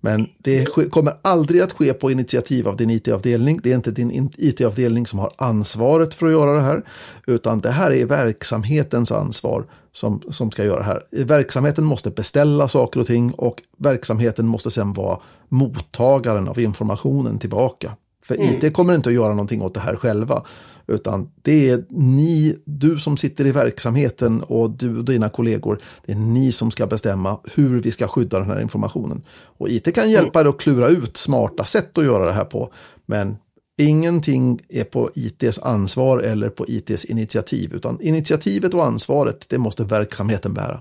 Men 0.00 0.26
det 0.38 0.64
kommer 0.90 1.16
aldrig 1.22 1.60
att 1.60 1.72
ske 1.72 1.92
på 1.92 2.10
initiativ 2.10 2.68
av 2.68 2.76
din 2.76 2.90
IT-avdelning. 2.90 3.60
Det 3.62 3.72
är 3.72 3.76
inte 3.76 3.90
din 3.90 4.30
IT-avdelning 4.36 5.06
som 5.06 5.18
har 5.18 5.30
ansvaret 5.36 6.14
för 6.14 6.26
att 6.26 6.32
göra 6.32 6.52
det 6.52 6.60
här, 6.60 6.82
utan 7.26 7.60
det 7.60 7.70
här 7.70 7.90
är 7.92 8.04
verksamhetens 8.04 9.12
ansvar 9.12 9.64
som, 9.96 10.22
som 10.30 10.50
ska 10.50 10.64
göra 10.64 10.78
det 10.78 10.84
här. 10.84 11.02
Verksamheten 11.10 11.84
måste 11.84 12.10
beställa 12.10 12.68
saker 12.68 13.00
och 13.00 13.06
ting 13.06 13.30
och 13.30 13.62
verksamheten 13.78 14.46
måste 14.46 14.70
sedan 14.70 14.92
vara 14.92 15.18
mottagaren 15.48 16.48
av 16.48 16.60
informationen 16.60 17.38
tillbaka. 17.38 17.96
För 18.24 18.34
mm. 18.34 18.54
IT 18.54 18.74
kommer 18.74 18.94
inte 18.94 19.08
att 19.08 19.14
göra 19.14 19.28
någonting 19.28 19.62
åt 19.62 19.74
det 19.74 19.80
här 19.80 19.96
själva. 19.96 20.42
Utan 20.86 21.30
det 21.42 21.70
är 21.70 21.84
ni, 21.88 22.56
du 22.64 22.98
som 22.98 23.16
sitter 23.16 23.46
i 23.46 23.52
verksamheten 23.52 24.42
och 24.42 24.70
du 24.70 24.98
och 24.98 25.04
dina 25.04 25.28
kollegor, 25.28 25.80
det 26.06 26.12
är 26.12 26.16
ni 26.16 26.52
som 26.52 26.70
ska 26.70 26.86
bestämma 26.86 27.38
hur 27.54 27.80
vi 27.80 27.92
ska 27.92 28.08
skydda 28.08 28.38
den 28.38 28.50
här 28.50 28.60
informationen. 28.60 29.22
Och 29.58 29.68
IT 29.68 29.94
kan 29.94 30.10
hjälpa 30.10 30.40
er 30.40 30.44
att 30.44 30.58
klura 30.58 30.88
ut 30.88 31.16
smarta 31.16 31.64
sätt 31.64 31.98
att 31.98 32.04
göra 32.04 32.24
det 32.24 32.32
här 32.32 32.44
på. 32.44 32.72
Men 33.06 33.36
Ingenting 33.78 34.60
är 34.68 34.84
på 34.84 35.10
ITs 35.14 35.58
ansvar 35.58 36.18
eller 36.18 36.48
på 36.48 36.68
ITs 36.68 37.04
initiativ, 37.04 37.74
utan 37.74 38.00
initiativet 38.00 38.74
och 38.74 38.84
ansvaret, 38.84 39.48
det 39.48 39.58
måste 39.58 39.84
verksamheten 39.84 40.54
bära. 40.54 40.80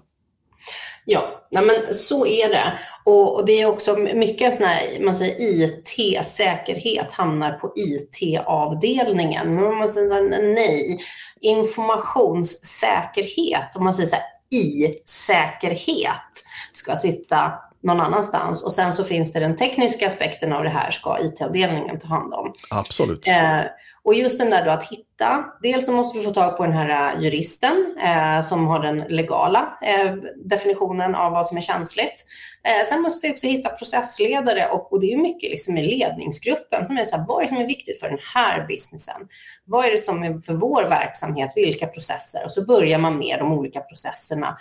Ja, 1.06 1.42
nej 1.52 1.66
men 1.66 1.96
så 1.96 2.26
är 2.26 2.50
det. 2.50 2.80
Och, 3.04 3.36
och 3.36 3.46
det 3.46 3.62
är 3.62 3.66
också 3.66 3.98
mycket 3.98 4.56
sån 4.56 4.66
här, 4.66 5.06
man 5.06 5.16
säger 5.16 5.36
IT-säkerhet 5.40 7.14
hamnar 7.14 7.52
på 7.52 7.74
IT-avdelningen. 7.76 9.50
Men 9.50 9.76
man 9.76 9.88
säger 9.88 10.54
nej, 10.54 11.00
informationssäkerhet, 11.42 13.76
om 13.76 13.84
man 13.84 13.94
säger 13.94 14.10
så 14.10 14.16
här, 14.16 14.26
i-säkerhet 14.52 16.44
ska 16.74 16.96
sitta 16.96 17.54
någon 17.86 18.02
annanstans. 18.02 18.64
Och 18.64 18.74
sen 18.74 18.94
så 18.94 19.04
finns 19.04 19.34
det 19.34 19.40
den 19.40 19.56
tekniska 19.56 20.08
aspekten 20.08 20.54
av 20.54 20.64
det 20.64 20.70
här 20.70 20.92
ska 20.92 21.20
IT-avdelningen 21.20 22.00
ta 22.00 22.08
hand 22.08 22.34
om. 22.34 22.54
Absolut. 22.70 23.28
Eh, 23.28 23.62
och 24.04 24.14
just 24.14 24.40
den 24.40 24.50
där 24.50 24.66
då 24.66 24.72
att 24.72 24.92
hitta, 24.92 25.46
dels 25.62 25.86
så 25.86 25.92
måste 25.92 26.18
vi 26.20 26.26
få 26.26 26.32
tag 26.32 26.58
på 26.58 26.64
den 26.64 26.74
här 26.74 27.14
eh, 27.16 27.24
juristen 27.24 27.98
eh, 28.04 28.42
som 28.42 28.68
har 28.68 28.80
den 28.80 28.98
legala 28.98 29.78
eh, 29.82 30.14
definitionen 30.46 31.16
av 31.16 31.32
vad 31.32 31.48
som 31.48 31.58
är 31.58 31.62
känsligt. 31.62 32.26
Eh, 32.64 32.88
sen 32.90 33.02
måste 33.02 33.28
vi 33.28 33.34
också 33.34 33.48
hitta 33.48 33.70
processledare 33.70 34.68
och, 34.68 34.94
och 34.94 35.00
det 35.00 35.14
är 35.14 35.18
mycket 35.18 35.50
liksom 35.50 35.78
i 35.78 35.98
ledningsgruppen 35.98 36.88
som 36.88 36.98
är 36.98 37.06
så 37.06 37.18
här, 37.18 37.26
vad 37.28 37.38
är 37.38 37.44
det 37.44 37.50
som 37.50 37.58
är 37.58 37.68
viktigt 37.68 38.00
för 38.00 38.10
den 38.10 38.20
här 38.34 38.68
businessen? 38.68 39.28
Vad 39.66 39.86
är 39.86 39.92
det 39.92 39.98
som 39.98 40.24
är 40.24 40.40
för 40.40 40.54
vår 40.54 40.84
verksamhet? 40.84 41.52
Vilka 41.56 41.88
processer? 41.88 42.44
Och 42.46 42.52
så 42.52 42.66
börjar 42.66 43.00
man 43.00 43.18
med 43.18 43.40
de 43.40 43.54
olika 43.54 43.80
processerna. 43.80 44.58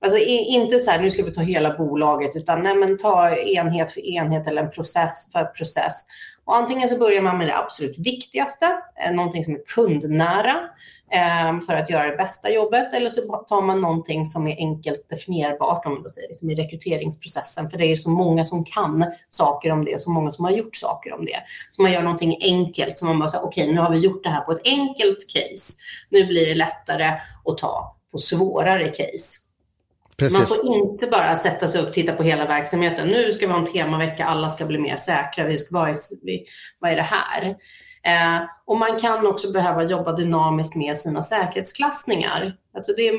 Alltså 0.00 0.18
inte 0.18 0.78
så 0.78 0.90
här, 0.90 1.00
nu 1.00 1.10
ska 1.10 1.22
vi 1.22 1.32
ta 1.32 1.40
hela 1.40 1.78
bolaget, 1.78 2.36
utan 2.36 2.62
nej, 2.62 2.74
men 2.74 2.98
ta 2.98 3.36
enhet 3.36 3.90
för 3.90 4.06
enhet 4.06 4.46
eller 4.46 4.62
en 4.62 4.70
process 4.70 5.32
för 5.32 5.44
process. 5.44 6.06
Och 6.46 6.56
antingen 6.56 6.88
så 6.88 6.98
börjar 6.98 7.22
man 7.22 7.38
med 7.38 7.46
det 7.46 7.56
absolut 7.56 7.98
viktigaste, 7.98 8.78
eh, 9.04 9.12
någonting 9.12 9.44
som 9.44 9.54
är 9.54 9.60
kundnära 9.74 10.56
eh, 11.12 11.60
för 11.66 11.72
att 11.72 11.90
göra 11.90 12.10
det 12.10 12.16
bästa 12.16 12.50
jobbet, 12.50 12.92
eller 12.92 13.08
så 13.08 13.20
tar 13.36 13.62
man 13.62 13.80
någonting 13.80 14.26
som 14.26 14.46
är 14.46 14.56
enkelt 14.56 15.08
definierbart, 15.08 15.86
om 15.86 16.02
man 16.02 16.10
säger, 16.10 16.34
som 16.34 16.50
i 16.50 16.54
rekryteringsprocessen, 16.54 17.70
för 17.70 17.78
det 17.78 17.84
är 17.86 17.96
så 17.96 18.10
många 18.10 18.44
som 18.44 18.64
kan 18.64 19.04
saker 19.28 19.72
om 19.72 19.84
det, 19.84 20.00
så 20.00 20.10
många 20.10 20.30
som 20.30 20.44
har 20.44 20.52
gjort 20.52 20.76
saker 20.76 21.12
om 21.12 21.24
det. 21.24 21.38
Så 21.70 21.82
man 21.82 21.92
gör 21.92 22.02
någonting 22.02 22.38
enkelt, 22.40 22.98
så 22.98 23.06
man 23.06 23.18
bara 23.18 23.28
säger, 23.28 23.44
okej, 23.44 23.64
okay, 23.64 23.74
nu 23.74 23.80
har 23.80 23.90
vi 23.90 23.98
gjort 23.98 24.24
det 24.24 24.30
här 24.30 24.40
på 24.40 24.52
ett 24.52 24.66
enkelt 24.66 25.18
case, 25.28 25.78
nu 26.10 26.26
blir 26.26 26.46
det 26.46 26.54
lättare 26.54 27.06
att 27.44 27.58
ta 27.58 27.96
på 28.12 28.18
svårare 28.18 28.88
case. 28.88 29.45
Precis. 30.18 30.38
Man 30.38 30.46
får 30.46 30.76
inte 30.76 31.06
bara 31.06 31.36
sätta 31.36 31.68
sig 31.68 31.80
upp 31.80 31.88
och 31.88 31.94
titta 31.94 32.12
på 32.12 32.22
hela 32.22 32.46
verksamheten. 32.46 33.08
Nu 33.08 33.32
ska 33.32 33.46
vi 33.46 33.52
ha 33.52 33.60
en 33.60 33.66
temavecka, 33.66 34.24
alla 34.24 34.50
ska 34.50 34.66
bli 34.66 34.78
mer 34.78 34.96
säkra. 34.96 35.44
Vi 35.44 35.58
ska, 35.58 35.78
vad, 35.78 35.88
är, 35.88 35.96
vad 36.78 36.90
är 36.90 36.96
det 36.96 37.02
här? 37.02 37.56
Eh, 38.06 38.42
och 38.64 38.78
man 38.78 38.98
kan 38.98 39.26
också 39.26 39.52
behöva 39.52 39.82
jobba 39.82 40.12
dynamiskt 40.12 40.76
med 40.76 40.98
sina 40.98 41.22
säkerhetsklassningar. 41.22 42.56
Alltså 42.74 42.92
det 42.96 43.08
är, 43.08 43.18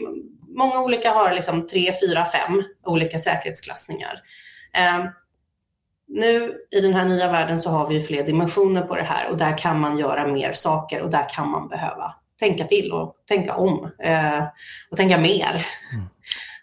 många 0.58 0.82
olika 0.82 1.12
har 1.12 1.34
liksom 1.34 1.68
tre, 1.68 1.94
fyra, 2.02 2.26
fem 2.26 2.64
olika 2.86 3.20
säkerhetsklassningar. 3.20 4.20
Eh, 4.74 5.06
nu 6.08 6.54
i 6.72 6.82
den 6.82 6.94
här 6.94 7.06
nya 7.06 7.32
världen 7.32 7.62
så 7.62 7.70
har 7.70 7.88
vi 7.88 8.02
fler 8.02 8.24
dimensioner 8.24 8.82
på 8.82 8.96
det 8.96 9.04
här 9.04 9.30
och 9.30 9.38
där 9.38 9.58
kan 9.58 9.80
man 9.80 9.98
göra 9.98 10.28
mer 10.28 10.54
saker 10.54 11.02
och 11.02 11.10
där 11.10 11.30
kan 11.30 11.50
man 11.50 11.68
behöva 11.68 12.16
tänka 12.40 12.64
till 12.64 12.92
och 12.92 13.16
tänka 13.28 13.56
om 13.56 13.92
eh, 14.04 14.44
och 14.92 14.98
tänka 14.98 15.18
mer. 15.18 15.66
Mm. 15.94 16.06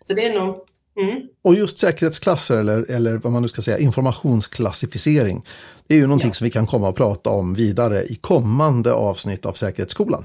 Så 0.07 0.14
det 0.14 0.27
är 0.27 0.35
nog... 0.35 0.57
Mm. 1.01 1.23
Och 1.43 1.55
just 1.55 1.79
säkerhetsklasser 1.79 2.57
eller, 2.57 2.90
eller 2.90 3.17
vad 3.17 3.33
man 3.33 3.43
nu 3.43 3.49
ska 3.49 3.62
säga, 3.62 3.79
informationsklassificering. 3.79 5.45
Det 5.87 5.95
är 5.95 5.99
ju 5.99 6.07
någonting 6.07 6.31
ja. 6.31 6.35
som 6.35 6.45
vi 6.45 6.51
kan 6.51 6.67
komma 6.67 6.88
och 6.88 6.97
prata 6.97 7.31
om 7.31 7.55
vidare 7.55 8.05
i 8.05 8.14
kommande 8.14 8.93
avsnitt 8.93 9.47
av 9.47 9.53
Säkerhetsskolan. 9.53 10.25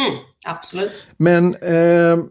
Mm, 0.00 0.18
absolut. 0.46 1.02
Men 1.16 1.54
eh, 1.54 2.24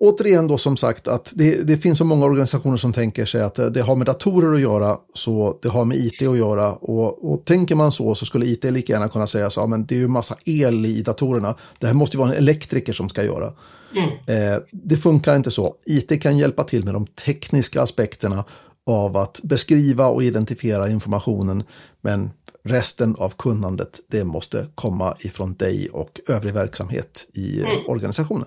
återigen 0.00 0.46
då 0.46 0.58
som 0.58 0.76
sagt 0.76 1.08
att 1.08 1.32
det, 1.36 1.66
det, 1.66 1.78
finns 1.78 1.98
så 1.98 2.04
många 2.04 2.24
organisationer 2.24 2.76
som 2.76 2.92
tänker 2.92 3.26
sig 3.26 3.42
att 3.42 3.74
det 3.74 3.80
har 3.80 3.96
med 3.96 4.06
datorer 4.06 4.54
att 4.54 4.60
göra, 4.60 4.96
så 5.14 5.58
det 5.62 5.68
har 5.68 5.84
med 5.84 5.96
IT 5.96 6.22
att 6.22 6.38
göra. 6.38 6.72
Och, 6.72 7.32
och 7.32 7.44
tänker 7.44 7.74
man 7.74 7.92
så 7.92 8.14
så 8.14 8.26
skulle 8.26 8.46
IT 8.46 8.64
lika 8.64 8.92
gärna 8.92 9.08
kunna 9.08 9.26
säga 9.26 9.50
så, 9.50 9.60
ja 9.60 9.66
men 9.66 9.86
det 9.86 9.94
är 9.94 9.98
ju 9.98 10.08
massa 10.08 10.36
el 10.44 10.86
i 10.86 11.02
datorerna. 11.02 11.54
Det 11.78 11.86
här 11.86 11.94
måste 11.94 12.16
ju 12.16 12.18
vara 12.18 12.30
en 12.30 12.36
elektriker 12.36 12.92
som 12.92 13.08
ska 13.08 13.22
göra. 13.22 13.52
Mm. 13.96 14.10
Eh, 14.26 14.58
det 14.70 14.96
funkar 14.96 15.36
inte 15.36 15.50
så. 15.50 15.74
IT 15.86 16.22
kan 16.22 16.38
hjälpa 16.38 16.64
till 16.64 16.84
med 16.84 16.94
de 16.94 17.06
tekniska 17.06 17.82
aspekterna 17.82 18.44
av 18.86 19.16
att 19.16 19.40
beskriva 19.42 20.06
och 20.06 20.24
identifiera 20.24 20.88
informationen. 20.88 21.62
Men 22.00 22.30
resten 22.64 23.16
av 23.18 23.32
kunnandet, 23.38 24.00
det 24.08 24.24
måste 24.24 24.66
komma 24.74 25.16
ifrån 25.20 25.54
dig 25.54 25.88
och 25.88 26.20
övrig 26.28 26.54
verksamhet 26.54 27.26
i 27.32 27.60
mm. 27.60 27.86
organisationen. 27.88 28.46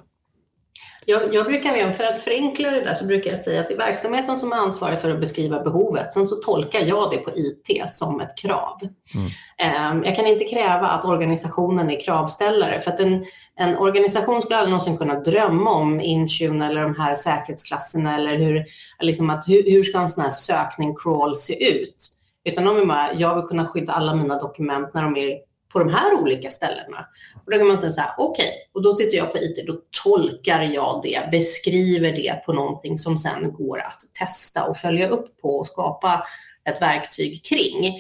Jag, 1.10 1.34
jag 1.34 1.46
brukar, 1.46 1.92
för 1.92 2.04
att 2.04 2.22
förenkla 2.22 2.72
det 2.72 2.82
där, 2.82 2.94
så 2.94 3.06
brukar 3.06 3.32
jag 3.32 3.40
säga 3.40 3.62
att 3.62 3.68
det 3.68 3.74
är 3.74 3.78
verksamheten 3.78 4.38
som 4.38 4.52
är 4.52 4.58
ansvarig 4.58 5.00
för 5.00 5.10
att 5.10 5.20
beskriva 5.20 5.64
behovet. 5.64 6.14
Sen 6.14 6.26
så 6.26 6.36
tolkar 6.36 6.80
jag 6.80 7.12
det 7.12 7.18
på 7.18 7.32
IT 7.36 7.90
som 7.92 8.22
ett 8.22 8.38
krav. 8.38 8.80
Mm. 9.16 9.30
Ehm, 9.58 10.04
jag 10.04 10.16
kan 10.16 10.28
inte 10.28 10.46
kräva 10.46 10.88
att 10.88 11.06
organisationen 11.06 11.90
är 11.90 12.00
kravställare, 12.00 12.80
för 12.80 12.92
att 12.92 13.00
en, 13.00 13.26
en 13.56 13.78
organisation 13.78 14.42
skulle 14.42 14.58
aldrig 14.58 14.72
någonsin 14.72 14.98
kunna 14.98 15.20
drömma 15.20 15.72
om 15.72 16.02
Intune 16.02 16.68
eller 16.68 16.82
de 16.82 16.96
här 16.96 17.16
säkerhetsklasserna 17.16 18.16
eller 18.16 18.38
hur, 18.38 18.66
liksom 19.00 19.30
att, 19.30 19.48
hur, 19.48 19.72
hur 19.72 19.84
ska 19.84 20.00
en 20.00 20.10
sån 20.10 20.24
här 20.24 20.30
sökning 20.30 20.96
crawl 20.96 21.36
se 21.36 21.72
ut? 21.72 22.10
Utan 22.44 22.66
de 22.66 22.78
är 22.78 22.86
bara, 22.86 23.14
jag 23.14 23.36
vill 23.36 23.46
kunna 23.46 23.68
skydda 23.68 23.94
alla 23.94 24.16
mina 24.16 24.40
dokument 24.40 24.94
när 24.94 25.04
de 25.04 25.18
är 25.18 25.47
på 25.78 25.84
de 25.84 25.94
här 25.94 26.14
olika 26.14 26.52
ställena. 26.52 27.08
Och 27.46 27.52
då 27.52 27.58
kan 27.58 27.68
man 27.68 27.80
säga 27.80 27.92
så 27.92 28.02
här, 28.02 28.12
okej, 28.18 28.46
okay, 28.46 28.58
och 28.74 28.84
då 28.84 28.96
sitter 28.96 29.18
jag 29.18 29.32
på 29.32 29.38
IT, 29.38 29.68
då 29.68 29.82
tolkar 30.04 30.62
jag 30.62 31.00
det, 31.04 31.30
beskriver 31.32 32.12
det 32.12 32.46
på 32.46 32.54
någonting 32.54 32.98
som 32.98 33.18
sen 33.18 33.54
går 33.54 33.80
att 33.80 34.00
testa 34.20 34.64
och 34.64 34.78
följa 34.78 35.10
upp 35.10 35.42
på 35.42 35.58
och 35.58 35.68
skapa 35.68 36.24
ett 36.70 36.82
verktyg 36.82 37.46
kring. 37.46 38.00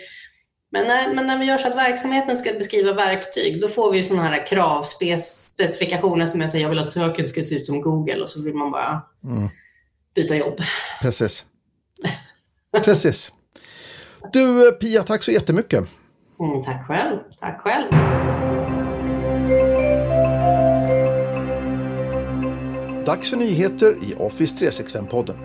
Men 0.71 0.87
när, 0.87 1.13
men 1.13 1.27
när 1.27 1.37
vi 1.37 1.45
gör 1.45 1.57
så 1.57 1.67
att 1.67 1.75
verksamheten 1.75 2.37
ska 2.37 2.53
beskriva 2.53 2.93
verktyg, 2.93 3.61
då 3.61 3.67
får 3.67 3.91
vi 3.91 4.03
sådana 4.03 4.23
här 4.23 4.47
kravspecifikationer 4.47 6.27
som 6.27 6.41
jag 6.41 6.51
säger, 6.51 6.65
jag 6.65 6.69
vill 6.69 6.79
att 6.79 6.89
söken 6.89 7.29
ska 7.29 7.43
se 7.43 7.55
ut 7.55 7.65
som 7.65 7.81
Google 7.81 8.21
och 8.21 8.29
så 8.29 8.41
vill 8.41 8.55
man 8.55 8.71
bara 8.71 9.01
mm. 9.23 9.49
byta 10.15 10.35
jobb. 10.35 10.61
Precis. 11.01 11.45
Precis. 12.83 13.31
Du 14.33 14.71
Pia, 14.71 15.03
tack 15.03 15.23
så 15.23 15.31
jättemycket. 15.31 15.89
Mm, 16.39 16.63
tack 16.63 16.87
själv. 16.87 17.19
Tack 17.39 17.61
själv. 17.61 17.91
Dags 23.05 23.29
för 23.29 23.37
nyheter 23.37 23.95
i 24.01 24.15
Office 24.19 24.65
365-podden. 24.65 25.35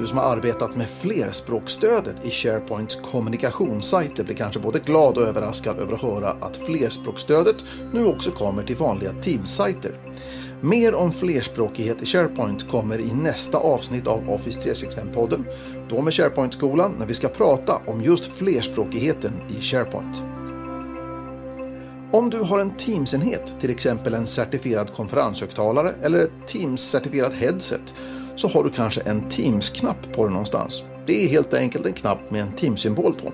Du 0.00 0.06
som 0.06 0.18
har 0.18 0.24
arbetat 0.24 0.76
med 0.76 0.86
flerspråkstödet 0.86 2.24
i 2.24 2.30
SharePoints 2.30 2.94
kommunikationssajter 2.94 4.24
blir 4.24 4.36
kanske 4.36 4.60
både 4.60 4.78
glad 4.78 5.16
och 5.18 5.22
överraskad 5.22 5.78
över 5.78 5.94
att 5.94 6.02
höra 6.02 6.28
att 6.28 6.56
flerspråkstödet 6.56 7.56
nu 7.92 8.06
också 8.06 8.30
kommer 8.30 8.62
till 8.62 8.76
vanliga 8.76 9.10
Teams-sajter. 9.10 9.94
Mer 10.62 10.94
om 10.94 11.12
flerspråkighet 11.12 12.02
i 12.02 12.06
SharePoint 12.06 12.68
kommer 12.68 13.00
i 13.00 13.12
nästa 13.14 13.58
avsnitt 13.58 14.06
av 14.06 14.30
Office 14.30 14.60
365-podden. 14.60 15.44
Då 15.88 16.02
med 16.02 16.14
SharePoint-skolan 16.14 16.94
när 16.98 17.06
vi 17.06 17.14
ska 17.14 17.28
prata 17.28 17.80
om 17.86 18.02
just 18.02 18.26
flerspråkigheten 18.26 19.32
i 19.48 19.60
SharePoint. 19.60 20.22
Om 22.12 22.30
du 22.30 22.38
har 22.38 22.58
en 22.58 22.70
Teams-enhet, 22.70 23.60
till 23.60 23.70
exempel 23.70 24.14
en 24.14 24.26
certifierad 24.26 24.92
konferenshögtalare 24.92 25.94
eller 26.02 26.18
ett 26.18 26.32
Teams-certifierat 26.46 27.32
headset, 27.32 27.94
så 28.36 28.48
har 28.48 28.64
du 28.64 28.70
kanske 28.70 29.00
en 29.00 29.30
Teams-knapp 29.30 30.12
på 30.12 30.24
dig 30.24 30.32
någonstans. 30.32 30.82
Det 31.06 31.24
är 31.24 31.28
helt 31.28 31.54
enkelt 31.54 31.86
en 31.86 31.92
knapp 31.92 32.30
med 32.30 32.42
en 32.42 32.52
Teams-symbol 32.52 33.14
på. 33.14 33.32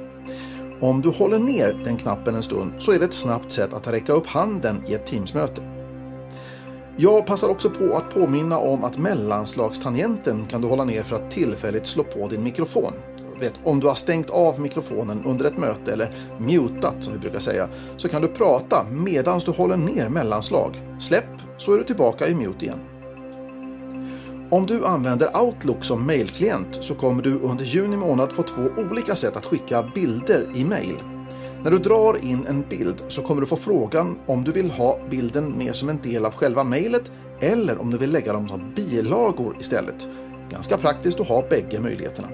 Om 0.86 1.02
du 1.02 1.08
håller 1.08 1.38
ner 1.38 1.80
den 1.84 1.96
knappen 1.96 2.34
en 2.34 2.42
stund 2.42 2.72
så 2.78 2.92
är 2.92 2.98
det 2.98 3.04
ett 3.04 3.14
snabbt 3.14 3.52
sätt 3.52 3.72
att 3.72 3.88
räcka 3.88 4.12
upp 4.12 4.26
handen 4.26 4.82
i 4.88 4.94
ett 4.94 5.06
Teams-möte. 5.06 5.75
Jag 6.98 7.26
passar 7.26 7.48
också 7.48 7.70
på 7.70 7.96
att 7.96 8.14
påminna 8.14 8.58
om 8.58 8.84
att 8.84 8.98
mellanslagstangenten 8.98 10.46
kan 10.46 10.60
du 10.60 10.68
hålla 10.68 10.84
ner 10.84 11.02
för 11.02 11.16
att 11.16 11.30
tillfälligt 11.30 11.86
slå 11.86 12.04
på 12.04 12.28
din 12.28 12.42
mikrofon. 12.42 12.92
Vet, 13.40 13.54
om 13.64 13.80
du 13.80 13.86
har 13.86 13.94
stängt 13.94 14.30
av 14.30 14.60
mikrofonen 14.60 15.24
under 15.24 15.44
ett 15.44 15.58
möte 15.58 15.92
eller 15.92 16.14
mutat 16.38 16.94
som 17.00 17.12
vi 17.12 17.18
brukar 17.18 17.38
säga 17.38 17.68
så 17.96 18.08
kan 18.08 18.22
du 18.22 18.28
prata 18.28 18.84
medan 18.90 19.40
du 19.46 19.50
håller 19.50 19.76
ner 19.76 20.08
mellanslag. 20.08 20.82
Släpp 21.00 21.24
så 21.56 21.74
är 21.74 21.78
du 21.78 21.84
tillbaka 21.84 22.28
i 22.28 22.34
mute 22.34 22.64
igen. 22.64 22.80
Om 24.50 24.66
du 24.66 24.84
använder 24.84 25.42
Outlook 25.42 25.84
som 25.84 26.06
mailklient 26.06 26.68
så 26.80 26.94
kommer 26.94 27.22
du 27.22 27.40
under 27.40 27.64
juni 27.64 27.96
månad 27.96 28.32
få 28.32 28.42
två 28.42 28.62
olika 28.76 29.14
sätt 29.14 29.36
att 29.36 29.44
skicka 29.44 29.90
bilder 29.94 30.52
i 30.54 30.64
mail. 30.64 31.15
När 31.66 31.70
du 31.70 31.78
drar 31.78 32.24
in 32.24 32.46
en 32.46 32.64
bild 32.68 33.02
så 33.08 33.22
kommer 33.22 33.40
du 33.40 33.46
få 33.46 33.56
frågan 33.56 34.18
om 34.26 34.44
du 34.44 34.52
vill 34.52 34.70
ha 34.70 34.98
bilden 35.10 35.58
med 35.58 35.76
som 35.76 35.88
en 35.88 36.00
del 36.02 36.24
av 36.24 36.34
själva 36.34 36.64
mejlet 36.64 37.12
eller 37.40 37.78
om 37.78 37.90
du 37.90 37.98
vill 37.98 38.12
lägga 38.12 38.32
dem 38.32 38.48
som 38.48 38.74
bilagor 38.76 39.56
istället. 39.60 40.08
Ganska 40.50 40.76
praktiskt 40.76 41.20
att 41.20 41.28
ha 41.28 41.44
bägge 41.50 41.80
möjligheterna. 41.80 42.28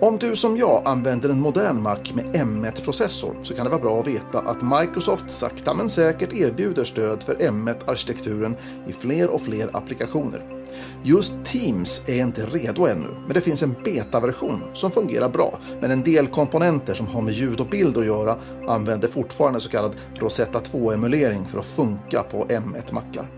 Om 0.00 0.18
du 0.18 0.36
som 0.36 0.56
jag 0.56 0.82
använder 0.84 1.28
en 1.28 1.40
modern 1.40 1.82
Mac 1.82 1.98
med 2.14 2.24
M1-processor 2.24 3.36
så 3.42 3.54
kan 3.54 3.64
det 3.64 3.70
vara 3.70 3.80
bra 3.80 4.00
att 4.00 4.06
veta 4.06 4.38
att 4.38 4.62
Microsoft 4.62 5.30
sakta 5.30 5.74
men 5.74 5.88
säkert 5.88 6.32
erbjuder 6.32 6.84
stöd 6.84 7.22
för 7.22 7.34
M1-arkitekturen 7.34 8.56
i 8.88 8.92
fler 8.92 9.28
och 9.30 9.42
fler 9.42 9.76
applikationer. 9.76 10.64
Just 11.02 11.44
Teams 11.44 12.02
är 12.06 12.20
inte 12.22 12.46
redo 12.46 12.86
ännu, 12.86 13.08
men 13.24 13.34
det 13.34 13.40
finns 13.40 13.62
en 13.62 13.76
betaversion 13.84 14.62
som 14.74 14.90
fungerar 14.90 15.28
bra, 15.28 15.58
men 15.80 15.90
en 15.90 16.02
del 16.02 16.26
komponenter 16.26 16.94
som 16.94 17.06
har 17.06 17.22
med 17.22 17.32
ljud 17.32 17.60
och 17.60 17.68
bild 17.68 17.98
att 17.98 18.06
göra 18.06 18.36
använder 18.68 19.08
fortfarande 19.08 19.60
så 19.60 19.70
kallad 19.70 19.96
Rosetta 20.14 20.58
2-emulering 20.58 21.46
för 21.46 21.58
att 21.58 21.66
funka 21.66 22.22
på 22.22 22.44
M1-mackar. 22.44 23.30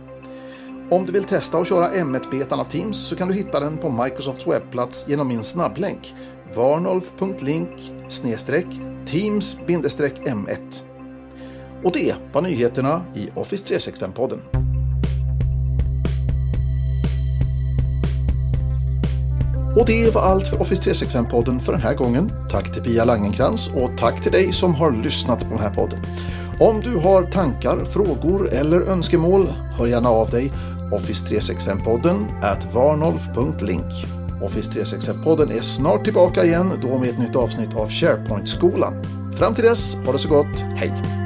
Om 0.91 1.07
du 1.07 1.13
vill 1.13 1.25
testa 1.25 1.59
att 1.59 1.69
köra 1.69 1.89
M1-betan 1.89 2.61
av 2.61 2.65
Teams 2.65 3.09
så 3.09 3.17
kan 3.17 3.29
du 3.29 3.35
hitta 3.35 3.61
den 3.61 3.77
på 3.77 3.91
Microsofts 3.91 4.47
webbplats 4.47 5.09
genom 5.09 5.29
min 5.29 5.43
snabblänk 5.43 6.15
varnolf.link 6.57 7.93
teams-m1. 9.07 10.83
Och 11.85 11.93
det 11.93 12.15
var 12.33 12.43
nyheterna 12.43 13.05
i 13.15 13.29
Office 13.35 13.75
365-podden. 13.75 14.41
Och 19.77 19.87
det 19.87 20.15
var 20.15 20.23
allt 20.23 20.49
för 20.49 20.61
Office 20.61 20.91
365-podden 20.91 21.61
för 21.61 21.73
den 21.73 21.81
här 21.81 21.95
gången. 21.95 22.33
Tack 22.51 22.73
till 22.73 22.83
Pia 22.83 23.05
Langenkrans 23.05 23.71
och 23.75 23.91
tack 23.99 24.23
till 24.23 24.33
dig 24.33 24.53
som 24.53 24.75
har 24.75 24.93
lyssnat 24.93 25.41
på 25.41 25.49
den 25.49 25.59
här 25.59 25.75
podden. 25.75 25.99
Om 26.61 26.81
du 26.81 26.97
har 26.97 27.23
tankar, 27.23 27.85
frågor 27.85 28.53
eller 28.53 28.81
önskemål, 28.81 29.53
hör 29.79 29.87
gärna 29.87 30.09
av 30.09 30.31
dig. 30.31 30.53
Office 30.93 31.27
365-podden 31.27 32.27
at 32.43 32.75
varnolf.link. 32.75 34.20
Office 34.43 34.81
365-podden 34.81 35.53
är 35.53 35.63
snart 35.63 36.05
tillbaka 36.05 36.45
igen, 36.45 36.73
då 36.83 36.99
med 36.99 37.09
ett 37.09 37.19
nytt 37.19 37.37
avsnitt 37.37 37.77
av 37.77 37.91
SharePoint-skolan. 37.91 38.95
Fram 39.39 39.55
till 39.55 39.65
dess, 39.65 39.97
ha 40.07 40.13
det 40.13 40.19
så 40.19 40.29
gott, 40.29 40.61
hej! 40.77 41.20